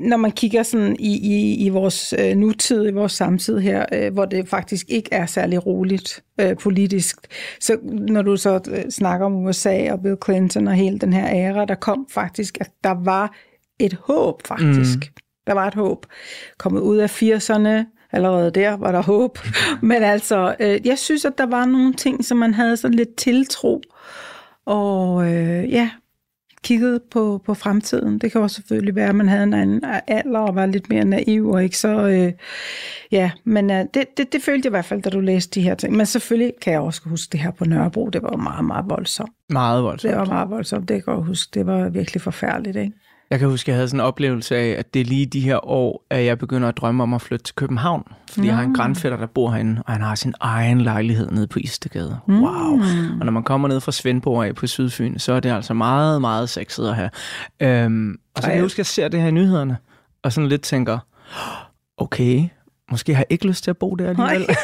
[0.00, 4.12] når man kigger sådan i, i, i vores øh, nutid, i vores samtid her, øh,
[4.12, 7.16] hvor det faktisk ikke er særlig roligt øh, politisk,
[7.60, 11.28] så når du så øh, snakker om USA og Bill Clinton og hele den her
[11.28, 13.36] æra, der kom faktisk, at der var
[13.78, 14.98] et håb faktisk.
[14.98, 15.22] Mm.
[15.46, 16.06] Der var et håb.
[16.58, 19.38] Kommet ud af 80'erne, allerede der var der håb.
[19.82, 23.16] Men altså, øh, jeg synes, at der var nogle ting, som man havde sådan lidt
[23.16, 23.82] tiltro.
[24.66, 25.90] Og øh, ja,
[26.64, 28.18] kiggede på, på fremtiden.
[28.18, 31.04] Det kan også selvfølgelig være, at man havde en anden alder og var lidt mere
[31.04, 32.08] naiv og ikke så...
[32.08, 32.32] Øh,
[33.12, 35.64] ja, men øh, det, det, det følte jeg i hvert fald, da du læste de
[35.64, 35.96] her ting.
[35.96, 38.08] Men selvfølgelig kan jeg også huske det her på Nørrebro.
[38.08, 39.32] Det var meget, meget voldsomt.
[39.50, 40.10] Meget voldsomt.
[40.10, 41.50] Det var meget voldsomt, det kan jeg huske.
[41.54, 42.92] Det var virkelig forfærdeligt, ikke?
[43.30, 45.40] Jeg kan huske, at jeg havde sådan en oplevelse af, at det er lige de
[45.40, 48.04] her år, at jeg begynder at drømme om at flytte til København.
[48.30, 51.46] Fordi jeg har en grandfætter, der bor herinde, og han har sin egen lejlighed nede
[51.46, 52.18] på Istegade.
[52.26, 52.42] Mm.
[52.42, 52.80] Wow.
[53.20, 56.20] Og når man kommer ned fra Svendborg af på Sydfyn, så er det altså meget,
[56.20, 57.10] meget sexet at have.
[57.60, 59.76] Øhm, og så kan jeg huske, at jeg ser det her i nyhederne,
[60.22, 60.98] og sådan lidt tænker,
[61.96, 62.48] okay,
[62.90, 64.56] måske har jeg ikke lyst til at bo der alligevel.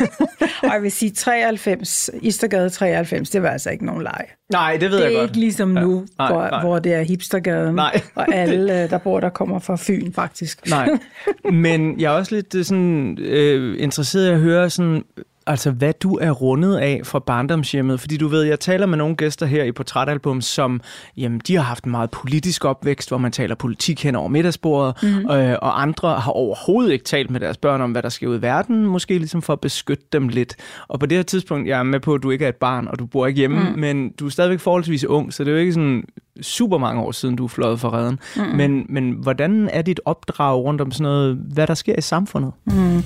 [0.63, 4.25] Og jeg vil sige, 93, Istergade 93, det var altså ikke nogen leg.
[4.53, 5.31] Nej, det ved det jeg er godt.
[5.31, 6.61] ikke ligesom nu, Nej, hvor, nej.
[6.61, 8.01] hvor det er hipstergaden, Nej.
[8.15, 10.71] og alle, øh, der bor der, kommer fra Fyn, faktisk.
[10.71, 10.89] Nej,
[11.53, 15.03] men jeg er også lidt øh, sådan, øh, interesseret i at høre, sådan,
[15.47, 18.01] altså hvad du er rundet af fra barndomshjemmet.
[18.01, 20.81] Fordi du ved, jeg taler med nogle gæster her i Portrætalbum, som
[21.17, 25.03] jamen, de har haft en meget politisk opvækst, hvor man taler politik hen over middagsbordet,
[25.03, 25.31] mm-hmm.
[25.31, 28.39] øh, og andre har overhovedet ikke talt med deres børn om, hvad der sker ud
[28.39, 30.57] i verden, måske ligesom for at beskytte dem lidt.
[30.89, 32.89] Og på det her tidspunkt, jeg er med på, at du ikke er et barn,
[32.89, 33.67] og du bor ikke hjemme, Mm.
[33.73, 33.79] mm.
[33.79, 36.05] men du er stadigvæk forholdsvis ung, så det er jo ikke sådan
[36.43, 38.19] super mange år siden, du er fløjet fra redden.
[38.37, 38.43] Mm.
[38.43, 42.53] Men, men hvordan er dit opdrag rundt om sådan noget, hvad der sker i samfundet?
[42.65, 43.03] Mm.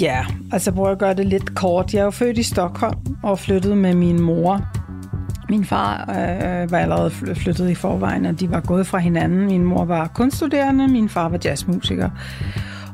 [0.00, 1.94] Ja, altså prøv at gøre det lidt kort.
[1.94, 4.60] Jeg er jo født i Stockholm og flyttede med min mor.
[5.48, 9.46] Min far øh, var allerede flyttet i forvejen, og de var gået fra hinanden.
[9.46, 12.10] Min mor var kunststuderende, min far var jazzmusiker.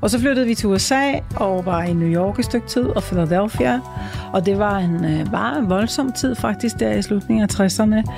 [0.00, 3.02] Og så flyttede vi til USA og var i New York et stykke tid og
[3.02, 3.80] Philadelphia.
[4.32, 8.12] Og det var en, øh, var en voldsom tid faktisk der i slutningen af 60'erne.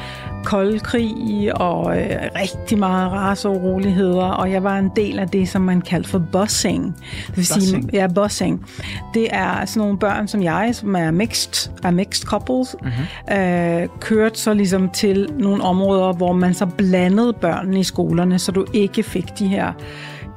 [0.45, 2.11] Kold krig og øh,
[2.43, 4.25] rigtig meget raceoroligheder.
[4.25, 6.97] Og jeg var en del af det, som man kaldte for bussing.
[7.27, 7.91] Det vil sige, Bussing?
[7.93, 8.67] ja, bussing.
[9.15, 13.39] Det er sådan nogle børn som jeg, som er mixed, er mixed couples, mm-hmm.
[13.39, 18.53] øh, kørt så ligesom til nogle områder, hvor man så blandede børnene i skolerne, så
[18.53, 19.73] du ikke fik de her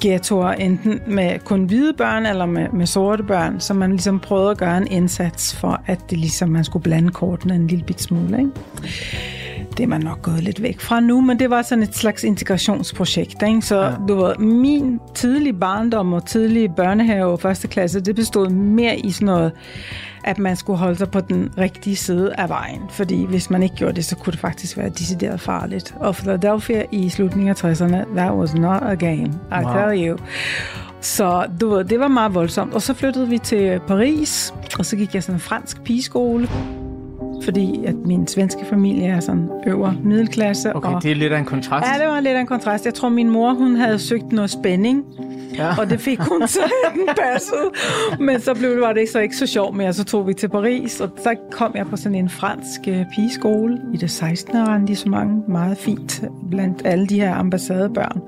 [0.02, 4.52] ghettoer, enten med kun hvide børn eller med, med sorte børn, så man ligesom prøvede
[4.52, 8.02] at gøre en indsats for, at det ligesom, man skulle blande kortene en lille bit
[8.02, 8.38] smule.
[8.38, 8.52] Ikke?
[9.78, 12.24] Det er man nok gået lidt væk fra nu, men det var sådan et slags
[12.24, 13.44] integrationsprojekt.
[13.48, 13.62] Ikke?
[13.62, 13.94] Så ja.
[14.08, 19.12] du ved, min tidlige barndom og tidlige børnehave og første klasse, det bestod mere i
[19.12, 19.52] sådan noget,
[20.24, 22.82] at man skulle holde sig på den rigtige side af vejen.
[22.90, 25.96] Fordi hvis man ikke gjorde det, så kunne det faktisk være decideret farligt.
[26.00, 29.74] Og Philadelphia i slutningen af 60'erne, that was not a game, I Wow.
[29.74, 30.18] tell you.
[31.02, 32.74] Så du ved, det var meget voldsomt.
[32.74, 36.48] Og så flyttede vi til Paris, og så gik jeg sådan en fransk pigeskole
[37.44, 40.76] fordi at min svenske familie er sådan øver middelklasse.
[40.76, 41.88] Okay, og det er lidt af en kontrast.
[41.88, 42.86] Ja, det var lidt af en kontrast.
[42.86, 45.04] Jeg tror, min mor hun havde søgt noget spænding,
[45.58, 45.76] Ja.
[45.80, 46.60] og det fik hun så
[46.96, 47.72] den passede.
[48.20, 49.94] Men så blev var det så ikke så sjovt mere.
[49.94, 53.78] Så tog vi til Paris, og så kom jeg på sådan en fransk øh, pigeskole
[53.94, 54.58] i det 16.
[54.58, 55.48] arrondissement.
[55.48, 58.22] Meget fint blandt alle de her ambassadebørn.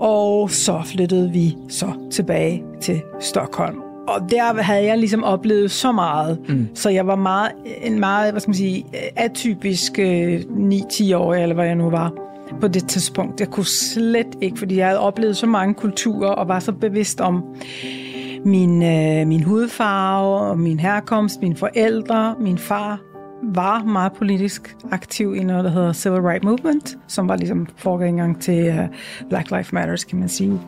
[0.00, 3.76] Og så flyttede vi så tilbage til Stockholm.
[4.08, 6.68] Og der havde jeg ligesom oplevet så meget, mm.
[6.74, 11.66] så jeg var meget, en meget, hvad skal man sige, atypisk øh, 9-10-årig, eller hvad
[11.66, 12.12] jeg nu var
[12.60, 13.40] på det tidspunkt.
[13.40, 17.20] Jeg kunne slet ikke, fordi jeg havde oplevet så mange kulturer, og var så bevidst
[17.20, 17.44] om
[18.44, 23.00] min, øh, min hudfarve, og min herkomst, mine forældre, min far
[23.54, 28.34] var meget politisk aktiv i noget, der hedder Civil Rights Movement, som var ligesom forgængeren
[28.34, 28.84] til uh,
[29.28, 30.60] Black Lives Matters, kan man sige.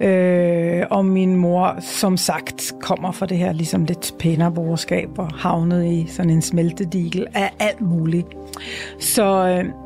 [0.00, 5.28] Øh, og min mor, som sagt, kommer fra det her ligesom lidt pænere borgerskab og
[5.34, 8.26] havnet i sådan en smeltedigel af alt muligt.
[9.00, 9.85] Så øh,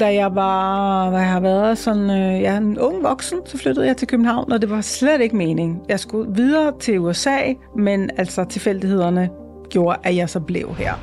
[0.00, 3.86] da jeg var, hvad jeg har været sådan, øh, ja, en ung voksen, så flyttede
[3.86, 5.82] jeg til København, og det var slet ikke mening.
[5.88, 7.38] Jeg skulle videre til USA,
[7.76, 9.30] men altså tilfældighederne
[9.70, 10.94] gjorde, at jeg så blev her.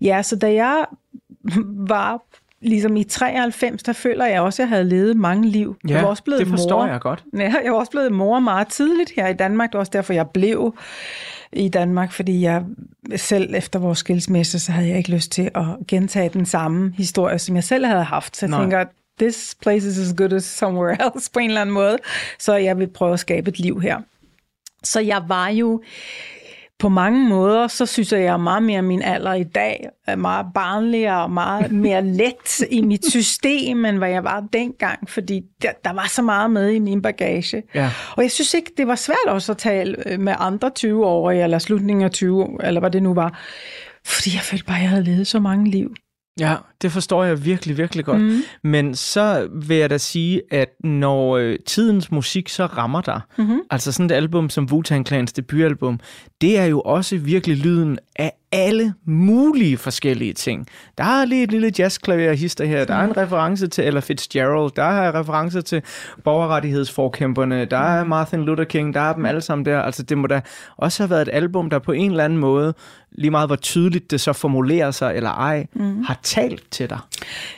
[0.00, 0.84] Ja, så da jeg
[1.88, 2.22] var
[2.60, 5.76] ligesom i 93, der føler jeg også, at jeg havde levet mange liv.
[5.88, 6.92] Ja, jeg var også blevet det forstår mor.
[6.92, 7.24] jeg godt.
[7.38, 9.70] Ja, jeg var også blevet mor meget tidligt her i Danmark.
[9.70, 10.74] Det var også derfor, jeg blev
[11.52, 12.64] i Danmark, fordi jeg
[13.16, 17.38] selv efter vores skilsmisse, så havde jeg ikke lyst til at gentage den samme historie,
[17.38, 18.36] som jeg selv havde haft.
[18.36, 18.60] Så jeg Nej.
[18.60, 18.84] tænker,
[19.18, 21.98] this place is as good as somewhere else på en eller anden måde.
[22.38, 23.98] Så jeg vil prøve at skabe et liv her.
[24.82, 25.82] Så jeg var jo
[26.78, 30.16] på mange måder, så synes jeg, jeg er meget mere min alder i dag, er
[30.16, 35.42] meget barnligere og meget mere let i mit system, end hvad jeg var dengang, fordi
[35.62, 37.62] der, der var så meget med i min bagage.
[37.74, 37.90] Ja.
[38.16, 42.04] Og jeg synes ikke, det var svært også at tale med andre 20-årige, eller slutningen
[42.04, 43.40] af 20, eller hvad det nu var,
[44.06, 45.94] fordi jeg følte bare, at jeg havde levet så mange liv.
[46.40, 48.22] Ja, det forstår jeg virkelig, virkelig godt.
[48.22, 48.38] Mm.
[48.64, 53.60] Men så vil jeg da sige, at når øh, tidens musik så rammer dig, Mhm.
[53.70, 56.00] altså sådan et album som Wu-Tang Clans debutalbum,
[56.40, 60.66] det er jo også virkelig lyden af alle mulige forskellige ting.
[60.98, 64.82] Der er lige et lille jazzklaverhister her, der er en reference til Ella Fitzgerald, der
[64.84, 65.82] er referencer til
[66.24, 69.82] borgerrettighedsforkæmperne, der er Martin Luther King, der er dem alle sammen der.
[69.82, 70.40] Altså det må da
[70.76, 72.74] også have været et album, der på en eller anden måde,
[73.12, 76.02] lige meget hvor tydeligt det så formulerer sig eller ej, Mhm.
[76.02, 76.98] har talt til dig.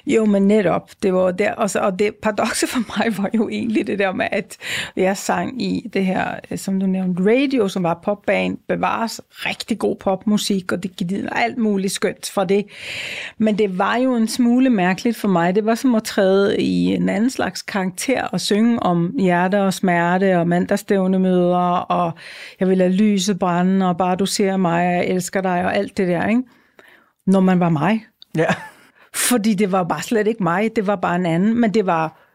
[0.07, 3.49] Jo, men netop, det var der, og, så, og det paradokset for mig var jo
[3.49, 4.57] egentlig det der med, at
[4.97, 9.79] jeg sang i det her, øh, som du nævnte, radio, som var popband, bevares rigtig
[9.79, 12.67] god popmusik, og det givet alt muligt skønt fra det.
[13.39, 15.55] Men det var jo en smule mærkeligt for mig.
[15.55, 19.75] Det var som at træde i en anden slags karakter og synge om hjerte og
[19.75, 22.13] smerte og mandagsstævnemøder, og
[22.61, 25.77] jeg vil lade lyset brænde, og bare du ser mig, og jeg elsker dig, og
[25.77, 26.43] alt det der, ikke?
[27.27, 28.05] Når man var mig.
[28.37, 28.55] Ja.
[29.15, 32.26] Fordi det var bare slet ikke mig, det var bare en anden, men det var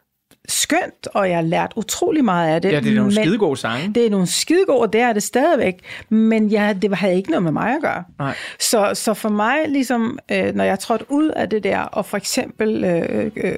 [0.50, 2.72] skønt, og jeg har lært utrolig meget af det.
[2.72, 3.94] Ja, det er nogle men- skidegode sange.
[3.96, 7.44] Det er nogle skidegode, og det er det stadigvæk, men jeg, det havde ikke noget
[7.44, 8.04] med mig at gøre.
[8.20, 8.36] Nej.
[8.60, 12.18] Så, så for mig, ligesom, øh, når jeg trådte ud af det der, og for
[12.18, 13.56] eksempel, øh, øh,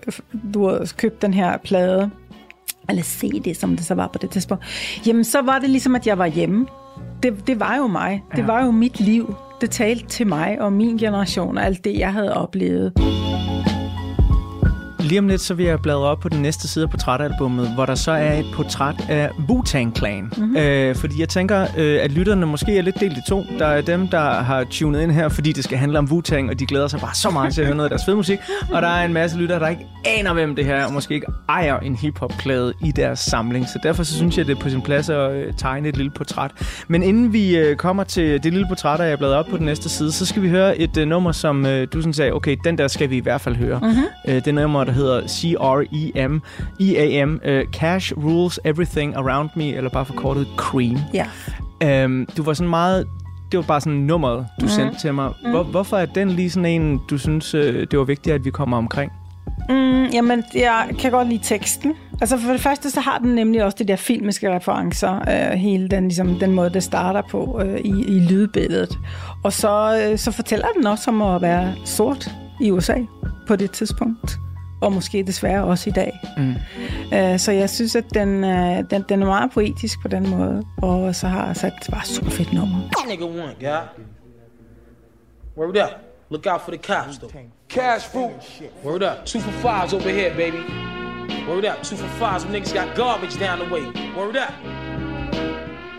[0.53, 2.09] du har købt den her plade,
[2.89, 4.63] eller CD, som det så var på det tidspunkt,
[5.07, 6.67] jamen så var det ligesom, at jeg var hjemme.
[7.23, 8.23] Det, det var jo mig.
[8.31, 8.45] Det Ja.
[8.45, 9.35] var jo mit liv.
[9.61, 12.93] Det talte til mig og min generation og alt det, jeg havde oplevet.
[15.03, 17.85] Lige om lidt, så vil jeg bladre op på den næste side af portrætalbummet, hvor
[17.85, 20.23] der så er et portræt af Wu-Tang Clan.
[20.23, 20.43] Mhm.
[20.43, 20.57] Mm-hmm.
[20.57, 23.45] Øh, fordi jeg tænker, øh, at lytterne måske er lidt delt i to.
[23.59, 26.59] Der er dem, der har tunet ind her, fordi det skal handle om Wu-Tang, og
[26.59, 28.39] de glæder sig bare så meget til at høre noget af deres fede musik.
[28.71, 31.13] Og der er en masse lyttere, der ikke aner, hvem det her er, og måske
[31.13, 33.67] ikke ejer en hiphop-plade i deres samling.
[33.67, 36.11] Så derfor så synes jeg, det er på sin plads at øh, tegne et lille
[36.11, 36.51] portræt.
[36.87, 39.65] Men inden vi øh, kommer til det lille portræt, og jeg bladrer op på den
[39.65, 42.57] næste side, så skal vi høre et øh, nummer, som øh, du sådan sagde, okay,
[42.63, 43.79] den der skal vi i hvert fald høre.
[43.79, 44.03] Mhm.
[44.27, 46.41] Øh, det nummer, der hedder C-R-E-M,
[46.79, 50.97] E-A-M, øh, Cash Rules Everything Around Me, eller bare forkortet Cream.
[51.13, 51.25] Ja.
[51.83, 53.07] Øhm, du var sådan meget...
[53.51, 54.69] Det var bare sådan nummeret, du Mhm.
[54.69, 55.29] sendte til mig.
[55.49, 58.49] Hvor, hvorfor er den lige sådan en, du synes, øh, det var vigtigt, at vi
[58.49, 59.11] kommer omkring?
[59.69, 61.93] Mm, jamen, jeg kan godt lide teksten.
[62.21, 65.87] Altså for det første, så har den nemlig også de der filmiske referencer, øh, hele
[65.87, 68.97] den, ligesom, den måde, det starter på øh, i, i lydbilledet.
[69.43, 72.95] Og så, øh, så fortæller den også om at være sort i USA
[73.47, 74.37] på det tidspunkt.
[74.83, 76.19] Og måske desværre også i dag.
[76.37, 76.55] Mm.
[77.17, 80.63] Øh, så jeg synes, at den, øh, den, den er meget poetisk på den måde.
[80.81, 82.77] Og så har jeg sat bare super fedt nummer.
[83.07, 84.03] Nigga one, guy.
[85.57, 85.89] Word up.
[86.29, 87.31] Look out for the cops, though.
[87.69, 88.31] Cash fruit.
[88.83, 89.25] Word up.
[89.25, 90.63] Two for fives over here, baby.
[91.47, 91.83] Word up.
[91.83, 92.43] Two for fives.
[92.43, 93.85] Them niggas got garbage down the way.
[94.17, 94.53] Word up.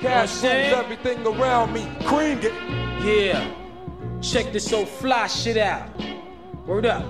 [0.00, 1.86] Cash rules everything around me.
[2.04, 2.52] Cream it.
[3.04, 3.40] Yeah.
[4.20, 5.88] Check this old fly shit out.
[6.66, 7.04] Word up.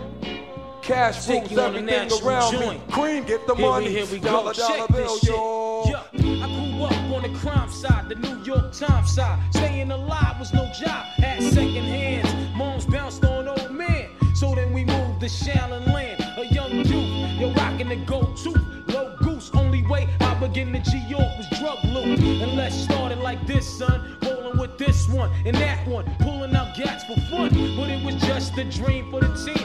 [0.84, 2.86] Cash Take rules you on a everything around joint.
[2.88, 2.92] me.
[2.92, 3.88] Cream get the Here we- money.
[3.90, 4.30] here we go.
[4.30, 5.28] Dollar, Check dollar this bill, shit.
[5.30, 5.84] yo.
[5.86, 9.38] Yeah, I grew up on the crime side, the New York Times side.
[9.50, 12.28] Staying alive was no job, had second hands.
[12.54, 14.08] Moms bounced on old men.
[14.34, 17.30] So then we moved to Shallon Land, a young youth.
[17.40, 18.50] You're rocking the go-to,
[18.88, 19.50] low goose.
[19.54, 22.18] Only way I begin to G-York was drug loot.
[22.18, 24.18] And let's start it like this, son.
[24.22, 27.48] Rolling with this one and that one, pulling out gats for fun.
[27.76, 29.63] But it was just a dream for the team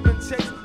[0.00, 0.57] give and take.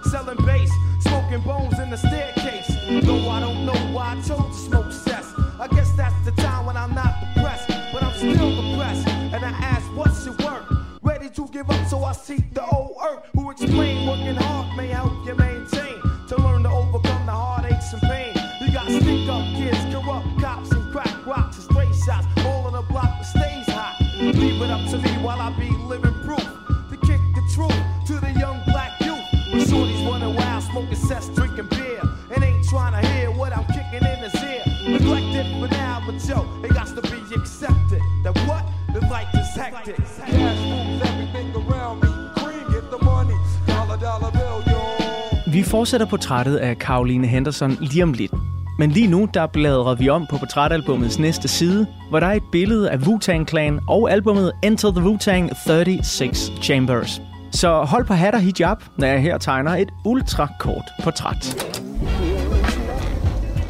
[45.83, 48.31] Fortsætter portrættet af Caroline Henderson lige om lidt.
[48.79, 52.43] Men lige nu, der bladrer vi om på portrætalbummets næste side, hvor der er et
[52.51, 57.21] billede af Wu-Tang Clan og albummet Enter the Wu-Tang 36 Chambers.
[57.51, 61.73] Så hold på hat og hijab, når jeg her tegner et ultrakort portræt.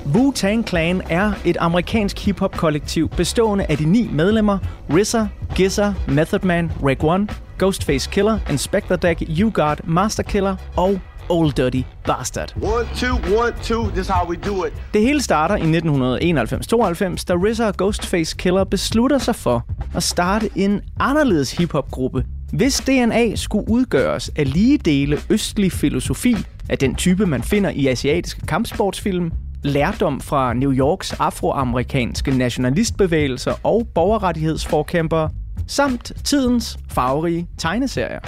[0.06, 4.58] Wu-Tang Clan er et amerikansk hip-hop-kollektiv bestående af de ni medlemmer
[4.90, 5.28] RZA,
[5.62, 7.28] GZA, Method Man, Reg One,
[7.60, 11.00] Ghostface Killer, Inspector Deck, You God, Master Killer og
[11.30, 12.54] Old Dirty Bastard.
[12.62, 13.92] One, two, one, two.
[13.92, 14.74] This how we do it.
[14.94, 19.66] Det hele starter i 1991-92, da RZA og Ghostface Killer beslutter sig for
[19.96, 26.36] at starte en anderledes hiphop-gruppe, hvis DNA skulle udgøres af lige dele østlig filosofi
[26.70, 29.32] af den type, man finder i asiatiske kampsportsfilm,
[29.64, 35.30] lærdom fra New Yorks afroamerikanske nationalistbevægelser og borgerrettighedsforkæmpere,
[35.68, 38.20] samt tidens farverige tegneserier.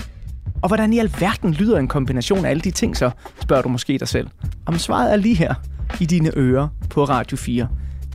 [0.65, 3.09] Og hvordan i alverden lyder en kombination af alle de ting så,
[3.41, 4.27] spørger du måske dig selv.
[4.65, 5.53] Om svaret er lige her
[5.99, 7.67] i dine ører på Radio 4.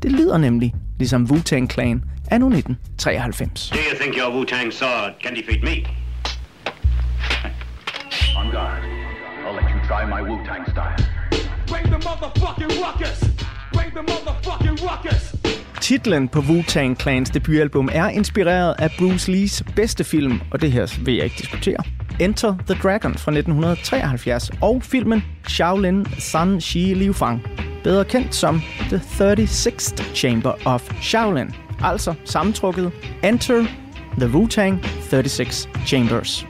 [0.03, 3.71] Det lyder nemlig ligesom Wu-Tang Clan anno 1993.
[3.71, 5.77] Do you think your Wu-Tang sword can defeat me?
[8.41, 8.83] On guard.
[9.47, 10.99] I'll let you try my Wu-Tang style.
[11.73, 13.19] Bring the motherfucking ruckus!
[13.73, 15.35] Bring the motherfucking ruckus!
[15.81, 20.99] Titlen på Wu-Tang Clans debutalbum er inspireret af Bruce Lees bedste film, og det her
[21.05, 21.83] vil jeg ikke diskutere.
[22.21, 27.43] Enter the Dragon fra 1973 og filmen Shaolin San Shi Liu Fang,
[27.85, 31.55] bedre kendt som The 36th Chamber of Shaolin,
[31.85, 32.93] altså sammentrukket
[33.25, 33.65] Enter
[34.19, 36.47] the Wu-Tang 36 Chambers.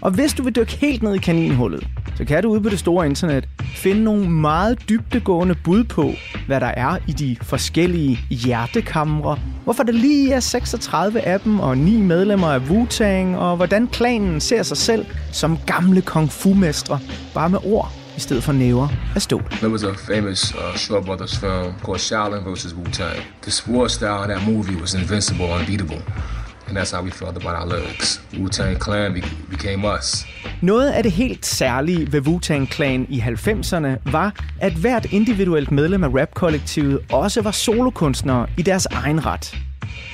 [0.00, 1.88] Og hvis du vil dykke helt ned i kaninhullet,
[2.20, 6.10] så kan du ude på det store internet finde nogle meget dybdegående bud på,
[6.46, 11.78] hvad der er i de forskellige hjertekamre, hvorfor der lige er 36 af dem og
[11.78, 16.98] ni medlemmer af Wu-Tang, og hvordan klanen ser sig selv som gamle kung fu-mestre,
[17.34, 19.44] bare med ord i stedet for næver af stål.
[19.50, 22.72] There was a famous uh, Shaw Brothers film called Shaolin vs.
[22.72, 23.22] Wu-Tang.
[23.42, 26.02] The war style in that movie was invincible, unbeatable.
[26.70, 28.22] And that's how we felt about our lyrics.
[28.38, 30.26] Wu-Tang Clan be- became us.
[30.62, 36.04] Noget af det helt særlige ved Wu-Tang Clan i 90'erne var, at hvert individuelt medlem
[36.04, 39.54] af rapkollektivet også var solokunstnere i deres egen ret.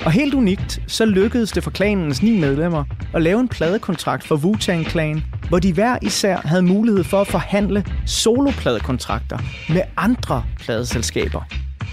[0.05, 2.83] Og helt unikt, så lykkedes det for klanens ni medlemmer
[3.13, 7.27] at lave en pladekontrakt for Wu-Tang Clan, hvor de hver især havde mulighed for at
[7.27, 9.37] forhandle solopladekontrakter
[9.69, 11.41] med andre pladeselskaber.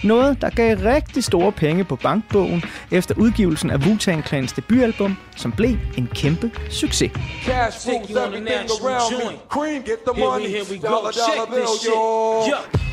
[0.05, 5.53] Noget, der gav rigtig store penge på bankbogen efter udgivelsen af Wu-Tang Clans debutalbum, som
[5.53, 7.11] blev en kæmpe succes.
[7.45, 9.39] Cash a everything around me.
[9.51, 10.49] Cream, get the Here we- money.
[10.49, 10.89] here we go.
[10.89, 12.84] Dollar, dollar bill, yo.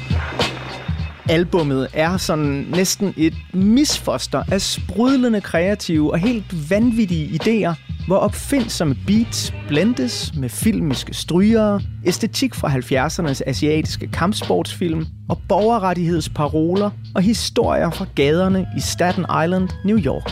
[1.30, 7.76] Albummet er sådan næsten et misfoster af sprudlende kreative og helt vanvittige idéer,
[8.08, 17.22] hvor opfindsomme beats blendes med filmiske strygere, æstetik fra 70'ernes asiatiske kampsportsfilm og borgerrettighedsparoler og
[17.22, 20.32] historier fra gaderne i Staten Island, New York.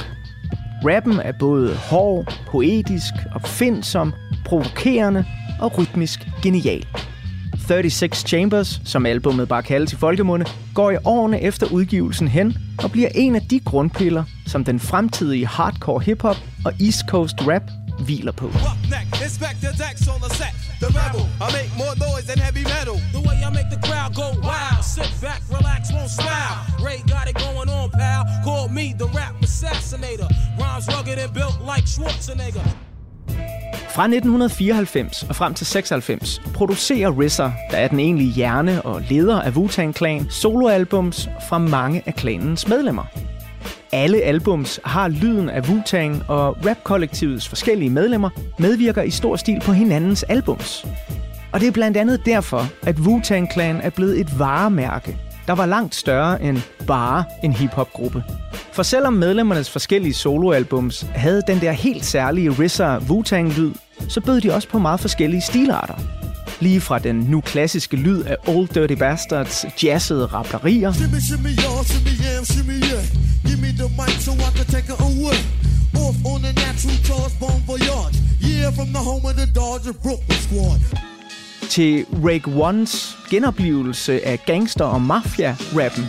[0.86, 4.14] Rappen er både hård, poetisk, opfindsom,
[4.46, 5.26] provokerende
[5.60, 6.86] og rytmisk genial.
[7.70, 10.46] 36 Chambers, som albummet bare kaldes i folkemunde,
[10.76, 15.48] går i årene efter udgivelsen hen og bliver en af de grundpiller, som den fremtidige
[15.48, 17.64] hardcore hiphop og East Coast rap
[18.06, 18.52] hviler på.
[28.46, 30.28] Call me the rap assassinator.
[30.60, 32.89] Rhymes rugged and built like Schwarzenegger.
[34.00, 39.42] Fra 1994 og frem til 96 producerer RZA, der er den egentlige hjerne og leder
[39.42, 43.04] af Wu-Tang Clan, soloalbums fra mange af klanens medlemmer.
[43.92, 48.30] Alle albums har lyden af Wu-Tang, og rap-kollektivets forskellige medlemmer
[48.60, 50.86] medvirker i stor stil på hinandens albums.
[51.52, 55.66] Og det er blandt andet derfor, at Wu-Tang Clan er blevet et varemærke, der var
[55.66, 58.24] langt større end bare en hip-hop-gruppe.
[58.72, 63.72] For selvom medlemmernes forskellige soloalbums havde den der helt særlige RZA Wu-Tang-lyd,
[64.08, 65.94] så bød de også på meget forskellige stilarter.
[66.60, 70.28] Lige fra den nu klassiske lyd af Old Dirty Bastards jazzede
[80.32, 80.80] squad.
[81.70, 86.06] til Rake Ones genoplevelse af gangster- og mafia-rappen,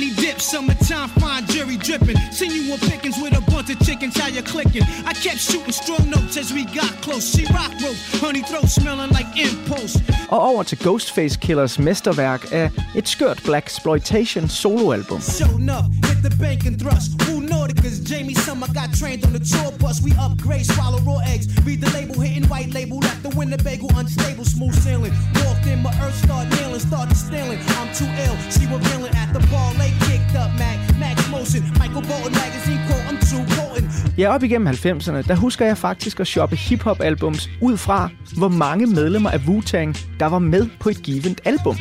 [0.00, 2.16] Yo, honey dip, summertime, fine jury dripping.
[2.32, 4.82] Seen you on pickings with a bunch of chickens, how you clicking?
[5.04, 7.30] I kept shooting strong notes as we got close.
[7.34, 10.00] She rock rope, honey throat smelling like impulse.
[10.28, 15.20] og over til Ghostface Killers mesterværk af et skørt Black Exploitation soloalbum.
[15.20, 17.10] Showing up, hit the bank and thrust.
[17.22, 18.00] Who Nordica's.
[18.00, 20.00] Jamie Summer got trained on the tour bus.
[20.02, 21.46] We upgrade, swallow raw eggs.
[21.66, 22.98] Read the label, hitting white label.
[22.98, 25.12] Left the Winnebago unstable, smooth sailing.
[25.44, 27.60] Walked in, my earth start nailing, started stealing.
[27.78, 29.70] I'm too ill, she revealing at the ball.
[29.80, 31.62] They kicked up, Mac, Max Motion.
[31.80, 34.18] Michael Bolton magazine quote, I'm too potent.
[34.18, 38.86] Ja, op igennem 90'erne, der husker jeg faktisk at shoppe hip-hop-albums ud fra, hvor mange
[38.86, 41.76] medlemmer af Wu-Tang, der var med på et givet album.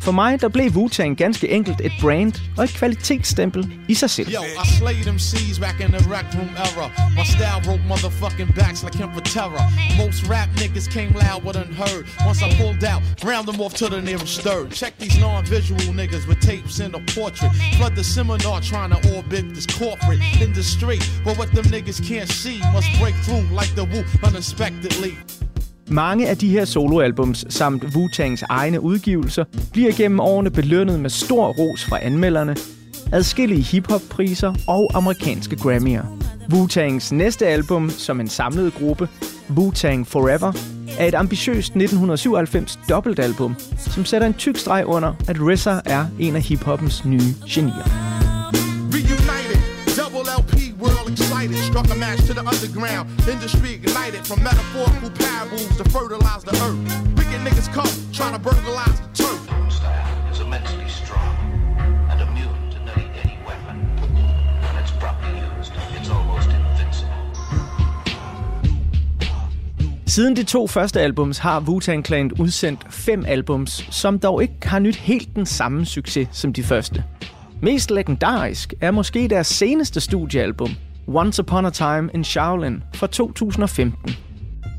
[0.00, 4.28] For mig der blev Wu-Tang ganske enkelt et brand og et kvalitetsstempel i sig selv.
[4.32, 6.86] Yo, I slayed them C's back in the rec room era.
[7.16, 9.64] My style broke motherfucking backs like him for terror.
[10.02, 12.04] Most rap niggas came loud but unheard.
[12.26, 14.66] Once I pulled out, ground them off to the nearest third.
[14.70, 17.52] Check these non-visual niggas with tapes in a portrait.
[17.76, 20.98] Flood the seminar trying to orbit this corporate industry.
[21.24, 25.14] But what them niggas can't see must break through like the Wu unexpectedly.
[25.90, 31.46] Mange af de her soloalbums samt Wu-Tangs egne udgivelser bliver gennem årene belønnet med stor
[31.46, 32.56] ros fra anmelderne,
[33.12, 36.04] adskillige hiphop-priser og amerikanske Grammy'er.
[36.52, 39.08] Wu-Tangs næste album som en samlet gruppe,
[39.48, 40.52] Wu-Tang Forever,
[40.98, 46.36] er et ambitiøst 1997 dobbeltalbum, som sætter en tyk streg under, at RZA er en
[46.36, 48.19] af hiphoppens nye genier.
[51.44, 51.64] Excited.
[51.64, 53.08] Struck a match to the underground.
[53.28, 56.78] Industry ignited from metaphorical parables to fertilize the earth.
[57.16, 59.40] Wicked niggas come trying to burglarize the turf.
[60.32, 61.34] is immensely strong
[62.10, 63.76] and immune to nearly any weapon.
[64.64, 67.10] When it's properly used, it's almost invincible.
[70.06, 74.78] Siden de to første albums har Wu-Tang Clan udsendt fem albums, som dog ikke har
[74.78, 77.04] nyt helt den samme succes som de første.
[77.62, 80.70] Mest legendarisk er måske deres seneste studiealbum,
[81.14, 84.16] Once Upon a Time in Shaolin fra 2015.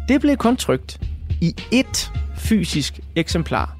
[0.07, 0.99] Det blev kun trygt
[1.41, 3.77] i ét fysisk eksemplar.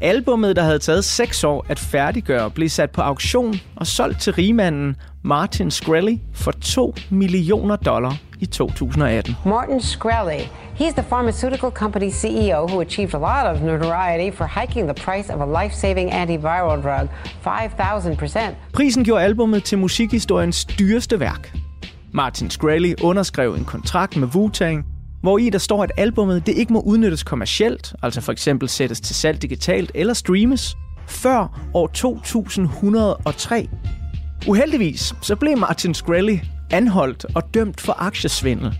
[0.00, 4.32] Albummet, der havde taget seks år at færdiggøre, blev sat på auktion og solgt til
[4.32, 9.36] rigmanden Martin Shkreli for 2 millioner dollar i 2018.
[9.46, 10.48] Martin Shkreli.
[10.80, 15.28] He's the pharmaceutical company CEO who achieved a lot of notoriety for hiking the price
[15.34, 17.08] of a life-saving antiviral drug
[17.44, 18.54] 5,000%.
[18.72, 21.56] Prisen gjorde albummet til musikhistoriens dyreste værk.
[22.12, 24.84] Martin Shkreli underskrev en kontrakt med Wu-Tang,
[25.22, 29.00] hvor i der står, at albummet det ikke må udnyttes kommercielt, altså for eksempel sættes
[29.00, 30.76] til salg digitalt eller streames,
[31.06, 33.68] før år 2103.
[34.48, 38.78] Uheldigvis så blev Martin Shkreli anholdt og dømt for aktiesvindel.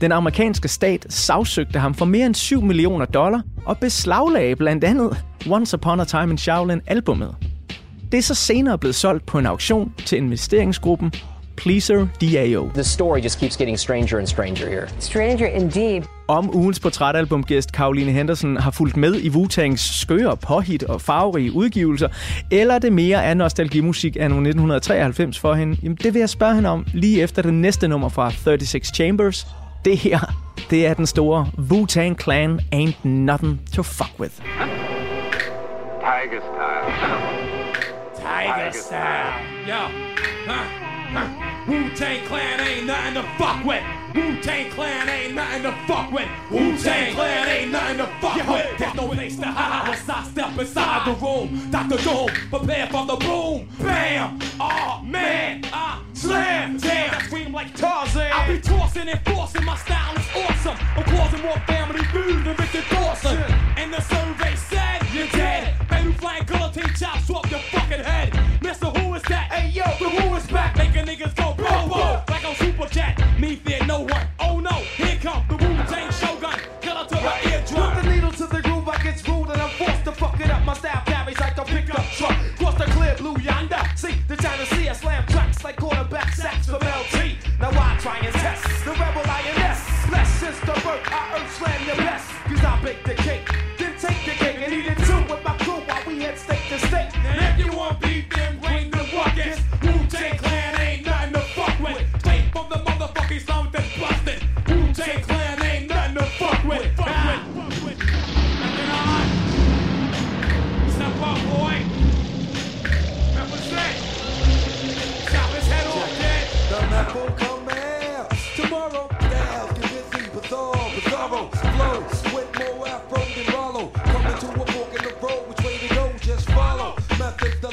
[0.00, 5.24] Den amerikanske stat sagsøgte ham for mere end 7 millioner dollar og beslaglagde blandt andet
[5.50, 7.36] Once Upon a Time in Shaolin albumet.
[8.12, 11.12] Det er så senere blevet solgt på en auktion til investeringsgruppen
[11.56, 12.70] Pleaser DAO.
[12.74, 14.88] The story just keeps getting stranger and stranger here.
[14.98, 16.02] Stranger indeed.
[16.28, 22.08] Om ugens portrætalbumgæst Karoline Henderson har fulgt med i Wu-Tangs skøre, påhit og farverige udgivelser,
[22.50, 26.68] eller det mere er nostalgimusik af 1993 for hende, jamen det vil jeg spørge hende
[26.68, 29.46] om lige efter det næste nummer fra 36 Chambers.
[29.84, 30.32] Det her,
[30.70, 34.40] det er den store Wu-Tang Clan Ain't Nothing to Fuck With.
[36.00, 36.92] Tiger style.
[38.16, 39.32] Tiger style.
[39.68, 39.74] Yo.
[40.46, 40.64] Huh.
[41.12, 41.28] Huh.
[41.68, 43.82] Wu-Tang Clan ain't nothing to fuck with.
[44.14, 46.28] Wu-Tang Clan ain't nothing to fuck with.
[46.50, 48.78] Wu-Tang Clan ain't nothing to fuck with.
[48.78, 51.70] There's no place to hide once I step inside the room.
[51.70, 51.96] Dr.
[52.04, 53.68] Doom, prepare for the boom.
[53.78, 54.38] Bam!
[54.60, 56.76] Oh man, I slam.
[56.76, 58.30] Damn, I scream like Tarzan.
[58.32, 59.64] I be tossing and forcing.
[59.64, 60.76] My style is awesome.
[60.96, 63.38] I'm causing more family food than Richard Dawson.
[63.76, 65.74] And the survey said you're dead.
[65.88, 68.38] Baby flying guillotine chops off your fucking head.
[68.62, 69.50] Mister, who is that?
[69.52, 70.76] Hey yo, the who is back?
[70.76, 73.18] Making niggas go boom boom like on Super Jet.
[73.38, 74.26] Me fear no one.
[74.38, 76.58] Oh no, here come the Wu Tang Shogun.
[76.82, 77.94] Killer to the eardrum.
[77.94, 80.50] Put the needle to the groove, I get rude and I'm forced to fuck it
[80.50, 80.64] up.
[80.64, 82.36] My style carries like a pickup truck.
[83.20, 83.82] Blue yonder.
[83.96, 87.36] See the China see I slam tracks like quarterback sacks from LT.
[87.60, 90.10] Now I try and test the rebel lioness.
[90.10, 92.26] Less since the birth, I earth slam your best.
[92.48, 93.46] Cause I bake the cake,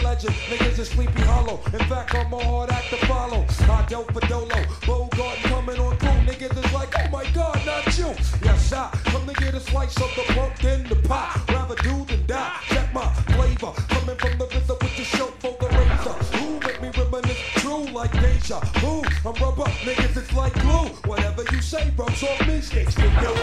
[0.08, 1.60] legend, niggas is sleepy hollow.
[1.74, 3.45] In fact, I'm a hard act to follow.
[3.70, 6.20] I dope for Dolo, Bogart coming on through.
[6.30, 8.12] Niggas is like, oh my god, not you.
[8.43, 11.41] Yes, I come to get a slice of the pumpkin, the pie.
[11.49, 12.53] Rather do than die.
[12.70, 16.18] Check my flavor, coming from the rhythm with the show for the razor.
[16.38, 19.03] Who make me reminisce true like deja vu?
[19.26, 20.88] I'm rubber, niggas, it's like glue.
[21.10, 23.36] Whatever you say rubs off me, sticks to you.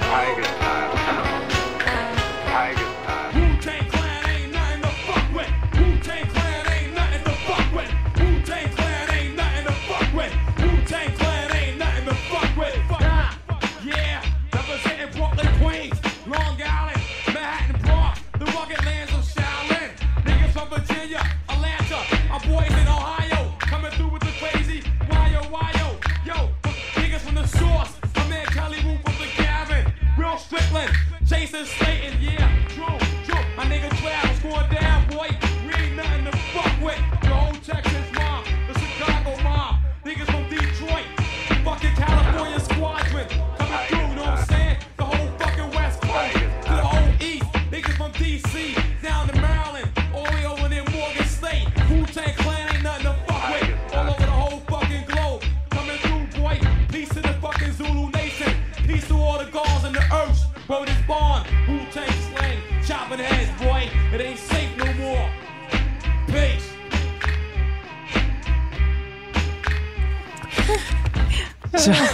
[0.00, 1.25] Tiger style.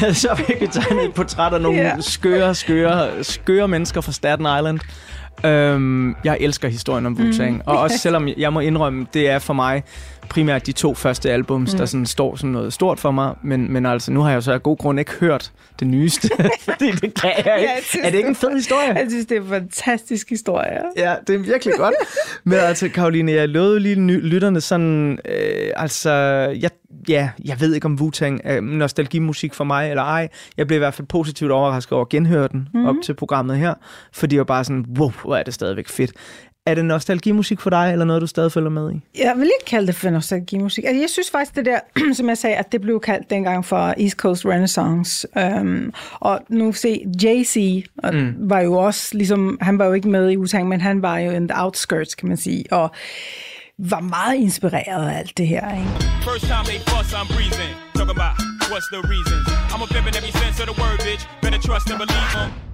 [0.02, 2.02] Så, så fik vi tegnet et portræt af nogle yeah.
[2.02, 4.80] skøre, skøre, skøre mennesker fra Staten Island.
[5.44, 7.60] Øhm, jeg elsker historien om Wu-Tang, mm.
[7.66, 9.82] og også selvom jeg må indrømme, det er for mig
[10.32, 11.78] primært de to første albums, mm.
[11.78, 14.40] der sådan står som noget stort for mig, men, men altså, nu har jeg jo
[14.40, 16.28] så af god grund ikke hørt det nyeste,
[16.68, 18.06] fordi det kan jeg ikke.
[18.06, 18.94] er det ikke en fed historie?
[18.94, 20.78] Jeg synes, det er en fantastisk historie.
[20.96, 21.94] Ja, det er virkelig godt.
[22.44, 26.10] Men altså, Karoline, jeg lovede lige lytterne sådan, øh, altså,
[26.60, 26.70] jeg,
[27.08, 30.28] ja, jeg ved ikke om Wu-Tang er nostalgimusik for mig eller ej.
[30.56, 32.86] Jeg blev i hvert fald positivt overrasket over at genhøre den mm.
[32.86, 33.74] op til programmet her,
[34.12, 36.12] fordi jeg var bare sådan, wow, hvor er det stadigvæk fedt.
[36.66, 39.00] Er det nostalgimusik for dig, eller noget, du stadig følger med i?
[39.18, 40.84] Jeg vil ikke kalde det for nostalgimusik.
[40.84, 41.80] Altså, jeg synes faktisk, det der,
[42.18, 45.28] som jeg sagde, at det blev kaldt dengang for East Coast Renaissance.
[45.60, 47.82] Um, og nu se, Jay-Z
[48.12, 48.34] mm.
[48.50, 51.30] Var jo også, ligesom, han var jo ikke med i Wu-Tang, men han var jo
[51.30, 52.90] in the outskirts, kan man sige, og
[53.78, 55.74] var meget inspireret af alt det her.
[55.78, 55.90] Ikke?
[56.30, 57.72] First time they fuss, I'm breezing.
[57.94, 58.34] Talking about
[58.72, 59.46] what's the reasons.
[59.72, 59.88] I'm a
[60.18, 61.22] every sense of the word, bitch.
[61.42, 62.71] Better trust and believe 'em.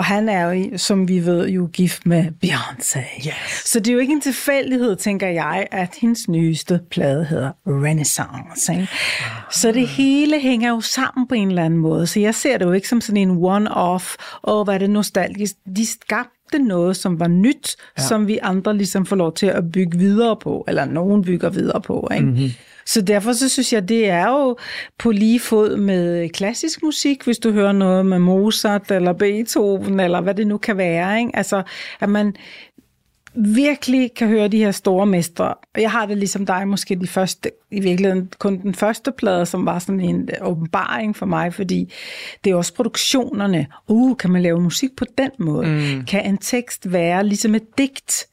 [0.00, 3.26] Og han er jo, som vi ved, jo gift med Beyoncé.
[3.26, 3.62] Yes.
[3.64, 8.72] Så det er jo ikke en tilfældighed, tænker jeg, at hendes nyeste plade hedder Renaissance.
[8.72, 8.88] Ikke?
[9.50, 12.06] Så det hele hænger jo sammen på en eller anden måde.
[12.06, 15.54] Så jeg ser det jo ikke som sådan en one-off, og hvad er det nostalgisk.
[15.76, 18.02] De skabte noget, som var nyt, ja.
[18.02, 21.80] som vi andre ligesom får lov til at bygge videre på, eller nogen bygger videre
[21.80, 22.08] på.
[22.12, 22.26] Ikke?
[22.26, 22.50] Mm-hmm.
[22.92, 24.56] Så derfor så synes jeg, det er jo
[24.98, 30.20] på lige fod med klassisk musik, hvis du hører noget med Mozart eller Beethoven, eller
[30.20, 31.18] hvad det nu kan være.
[31.18, 31.30] Ikke?
[31.34, 31.62] Altså,
[32.00, 32.34] at man
[33.34, 35.54] virkelig kan høre de her store mestre.
[35.74, 39.46] Og jeg har det ligesom dig, måske de første, i virkeligheden kun den første plade,
[39.46, 41.92] som var sådan en åbenbaring for mig, fordi
[42.44, 43.66] det er også produktionerne.
[43.88, 45.66] Uh, kan man lave musik på den måde?
[45.66, 46.04] Mm.
[46.04, 48.29] Kan en tekst være ligesom et digt?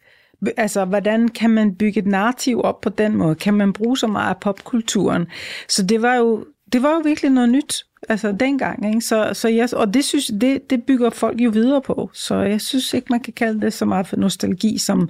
[0.58, 3.36] Altså, hvordan kan man bygge et narrativ op på den måde?
[3.36, 5.28] Kan man bruge så meget af popkulturen?
[5.70, 8.88] Så det var jo, det var jo virkelig noget nyt, altså dengang.
[8.88, 9.02] Ikke?
[9.02, 12.10] Så, så jeg, og det, synes, det, det bygger folk jo videre på.
[12.14, 15.10] Så jeg synes ikke, man kan kalde det så meget for nostalgi, som,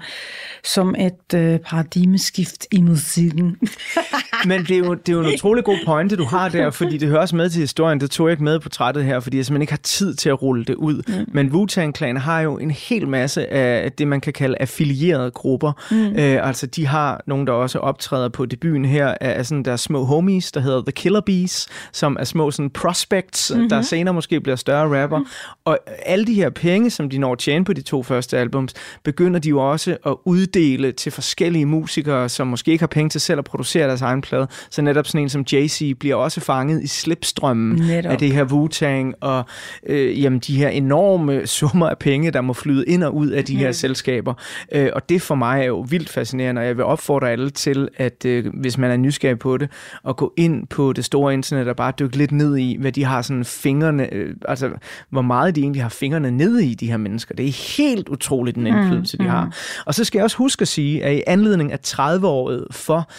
[0.64, 3.58] som et øh, paradigmeskift i musikken.
[4.48, 6.98] Men det er, jo, det er jo en utrolig god pointe, du har der, fordi
[6.98, 8.00] det hører også med til historien.
[8.00, 10.30] Det tog jeg ikke med på trættet her, fordi jeg simpelthen ikke har tid til
[10.30, 11.02] at rulle det ud.
[11.08, 11.26] Mm.
[11.34, 15.72] Men Wu-Tang Clan har jo en hel masse af det, man kan kalde affilierede grupper.
[15.92, 16.08] Mm.
[16.08, 20.04] Øh, altså, de har nogen, der også optræder på debuten her, af sådan deres små
[20.04, 23.70] homies, der hedder The Killer Bees, som er små sådan prospects, mm-hmm.
[23.70, 25.18] der senere måske bliver større rapper.
[25.18, 25.26] Mm.
[25.66, 28.74] Og alle de her penge, som de når at tjene på de to første albums,
[29.04, 33.22] begynder de jo også at uddele til forskellige musikere, som måske ikke har penge til
[33.22, 34.48] selv at producere deres egen plade.
[34.70, 38.12] Så netop sådan en som Jay-Z bliver også fanget i slipstrømmen Netop.
[38.12, 39.44] af det her Wu-Tang, og
[39.88, 43.46] øh, jamen, de her enorme summer af penge, der må flyde ind og ud af
[43.46, 43.74] de her Mm.
[43.74, 44.34] selskaber.
[44.72, 47.88] Øh, og det for mig er jo vildt fascinerende, og jeg vil opfordre alle til,
[47.98, 49.70] at øh, hvis man er nysgerrig på det,
[50.08, 53.04] at gå ind på det store internet og bare dykke lidt ned i, hvad de
[53.04, 54.70] har sådan fingrene, øh, altså
[55.10, 57.36] hvor meget de egentlig har fingrene nede i, de her mennesker.
[57.36, 59.30] Det er helt utroligt den Mm, indflydelse, de mm.
[59.30, 59.56] har.
[59.86, 63.10] Og så skal jeg også huske at sige, at i anledning af 30-året for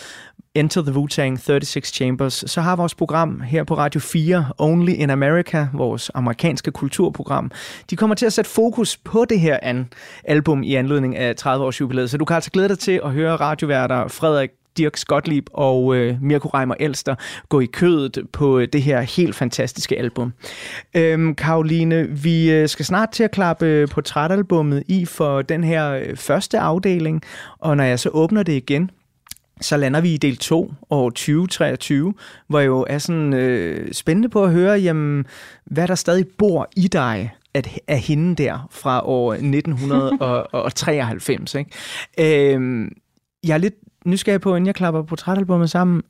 [0.55, 5.11] Enter the Wu-Tang 36 Chambers, så har vores program her på Radio 4, Only in
[5.11, 7.51] America, vores amerikanske kulturprogram,
[7.91, 9.89] de kommer til at sætte fokus på det her an
[10.25, 12.11] album i anledning af 30-års jubilæet.
[12.11, 16.23] Så du kan altså glæde dig til at høre radioværter Frederik Dirk Skotlib og øh,
[16.23, 17.15] Mirko Reimer Elster
[17.49, 20.33] gå i kødet på øh, det her helt fantastiske album.
[20.95, 25.91] Øhm, Karoline, vi øh, skal snart til at klappe øh, portrætalbummet i for den her
[25.91, 27.23] øh, første afdeling,
[27.59, 28.91] og når jeg så åbner det igen,
[29.61, 32.15] så lander vi i del 2 år 2023,
[32.49, 35.27] hvor jeg jo er sådan øh, spændende på at høre, jamen,
[35.65, 41.55] hvad der stadig bor i dig at, af hende der fra år 1993.
[41.55, 42.55] Ikke?
[42.55, 42.93] Øhm,
[43.45, 43.75] jeg er lidt
[44.07, 46.03] nysgerrig på, inden jeg klapper portrætalbummet sammen.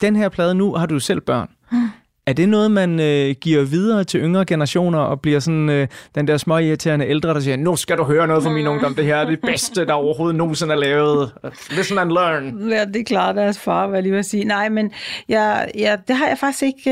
[0.00, 1.48] Den her plade nu, har du selv børn.
[2.26, 6.28] Er det noget, man øh, giver videre til yngre generationer og bliver sådan øh, den
[6.28, 9.04] der små irriterende ældre, der siger, nu skal du høre noget fra min ungdom, det
[9.04, 11.32] her er det bedste, der overhovedet nogensinde er lavet.
[11.70, 12.70] Listen and learn.
[12.70, 14.44] Ja, det er klart deres far, hvad jeg lige vil sige.
[14.44, 14.92] Nej, men
[15.28, 16.90] jeg, jeg, det har jeg faktisk ikke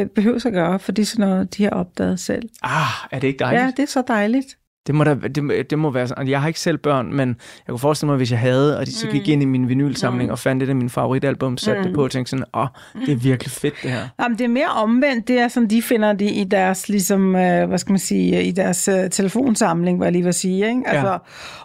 [0.00, 2.48] øh, behøvet at gøre, for det er sådan noget, de har opdaget selv.
[2.62, 2.70] Ah,
[3.10, 3.62] er det ikke dejligt?
[3.62, 4.46] Ja, det er så dejligt.
[4.86, 6.28] Det må, da, det, må- det må være sådan.
[6.28, 7.36] Jeg har ikke selv børn, men jeg
[7.68, 10.32] kunne forestille mig, hvis jeg havde, og de så gik ind i min vinylsamling Mm.
[10.32, 11.86] og fandt det af min favoritalbum, satte Mm.
[11.86, 12.66] det på og tænkte sådan, åh,
[13.06, 14.08] det er virkelig fedt det her.
[14.20, 15.28] Jamen, det er mere omvendt.
[15.28, 18.50] Det er sådan, de finder det i deres, ligesom, øh, hvad skal man sige, i
[18.50, 20.82] deres øh, telefonsamling, hvad jeg lige vil sige, ikke?
[20.86, 21.16] Altså, Ja.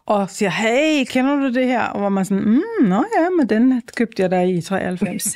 [0.05, 1.83] Og siger, hey, kender du det her?
[1.83, 5.35] Og hvor man sådan, mm, nå ja, men den købte jeg der i 93.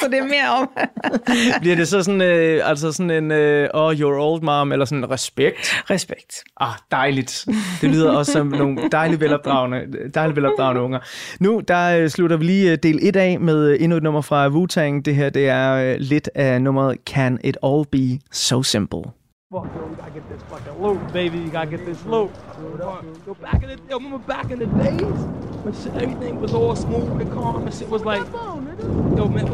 [0.00, 0.70] så det er mere om.
[1.60, 5.10] Bliver det så sådan, øh, altså sådan en, øh, oh, you're old mom, eller sådan
[5.10, 5.74] respekt?
[5.90, 6.44] Respekt.
[6.60, 7.46] Ah, dejligt.
[7.80, 9.78] Det lyder også som nogle dejligt velopdragende,
[10.14, 10.98] dejligt velopdragende unger.
[11.40, 14.20] Nu, der øh, slutter vi lige øh, del 1 af med øh, endnu et nummer
[14.20, 15.02] fra Wu-Tang.
[15.04, 19.21] Det her, det er øh, lidt af nummeret Can It All Be So Simple.
[19.52, 21.36] Fuck, yo, we gotta get this fucking loot, baby.
[21.36, 22.30] You gotta get this loot.
[22.58, 26.74] Yo, back in the, yo, remember back in the days when shit, everything was all
[26.74, 29.46] smooth and calm and shit was like, yo, man,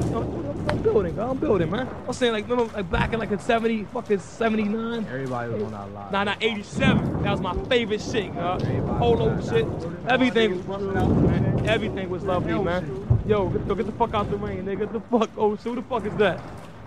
[0.69, 1.89] I'm building, I'm building, man.
[2.07, 5.05] I'm saying like, remember like back in like in 70, fucking 79?
[5.05, 6.13] Everybody was on that lot.
[6.13, 7.25] Nah, nah, 87.
[7.25, 8.57] That was my favorite shit, uh,
[9.01, 9.67] polo shit.
[10.07, 11.67] Everything was.
[11.67, 12.87] Everything was lovely, man.
[13.27, 14.79] Yo, yo, get the fuck out the rain, nigga.
[14.79, 16.41] Get the fuck, oh, so who the fuck is that?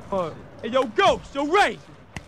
[0.09, 0.31] Uh,
[0.61, 1.77] hey, yo, Ghost, yo, Ray.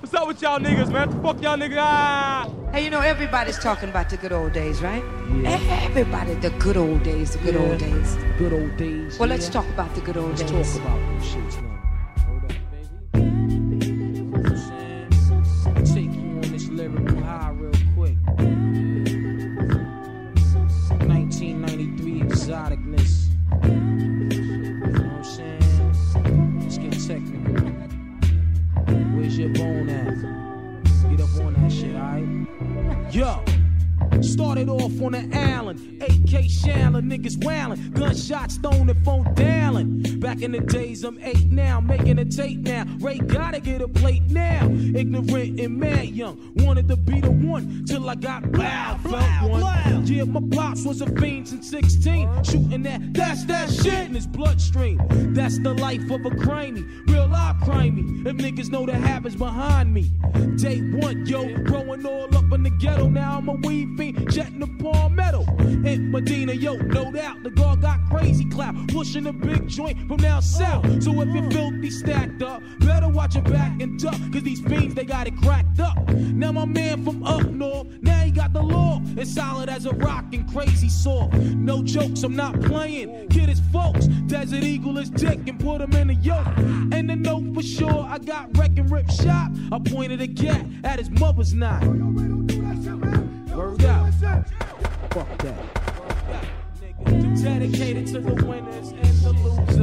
[0.03, 1.09] What's up with y'all niggas, man?
[1.23, 1.77] Fuck y'all niggas.
[1.79, 2.51] Ah!
[2.73, 5.01] Hey, you know, everybody's talking about the good old days, right?
[5.41, 5.57] Yeah.
[5.83, 8.17] Everybody, the good old days, the good old days.
[8.37, 9.17] Good old days.
[9.17, 10.51] Well, let's talk about the good old days.
[10.51, 11.72] Let's talk about them shits, man.
[38.51, 40.19] Thrown and phone dialing.
[40.19, 42.85] Back in the days, I'm eight now, making a tape now.
[43.03, 44.65] Gotta get a plate now.
[44.69, 50.07] Ignorant and mad young, wanted to be the one till I got loud, felt one.
[50.07, 54.25] Yeah, my pops was a fiend since 16, shooting that, that's that shit in his
[54.25, 55.01] bloodstream.
[55.33, 58.25] That's the life of a crimey, real life crimey.
[58.25, 60.09] If niggas know the habits behind me.
[60.55, 64.59] Day one, yo, growing all up in the ghetto, now I'm a weed fiend, jetting
[64.59, 65.43] the palmetto.
[65.59, 70.17] In Medina, yo, no doubt, the guard got crazy clout, pushing a big joint from
[70.17, 71.03] down south.
[71.03, 72.61] So if you're filthy stacked up,
[72.93, 75.97] better watch your back and duck, cause these fiends, they got it cracked up.
[76.09, 79.93] Now my man from up north, now he got the law, as solid as a
[79.93, 81.27] rock and crazy saw.
[81.69, 85.93] No jokes, I'm not playing, kid is folks, Desert Eagle is dick and put him
[85.93, 86.45] in a yoke.
[86.95, 90.63] And the note for sure, I got wreck and rip shot, I pointed a cat
[90.83, 91.83] at his mother's knife.
[93.55, 94.13] Word out.
[95.11, 95.55] Fuck that.
[97.41, 99.82] Dedicated to the winners and the losers.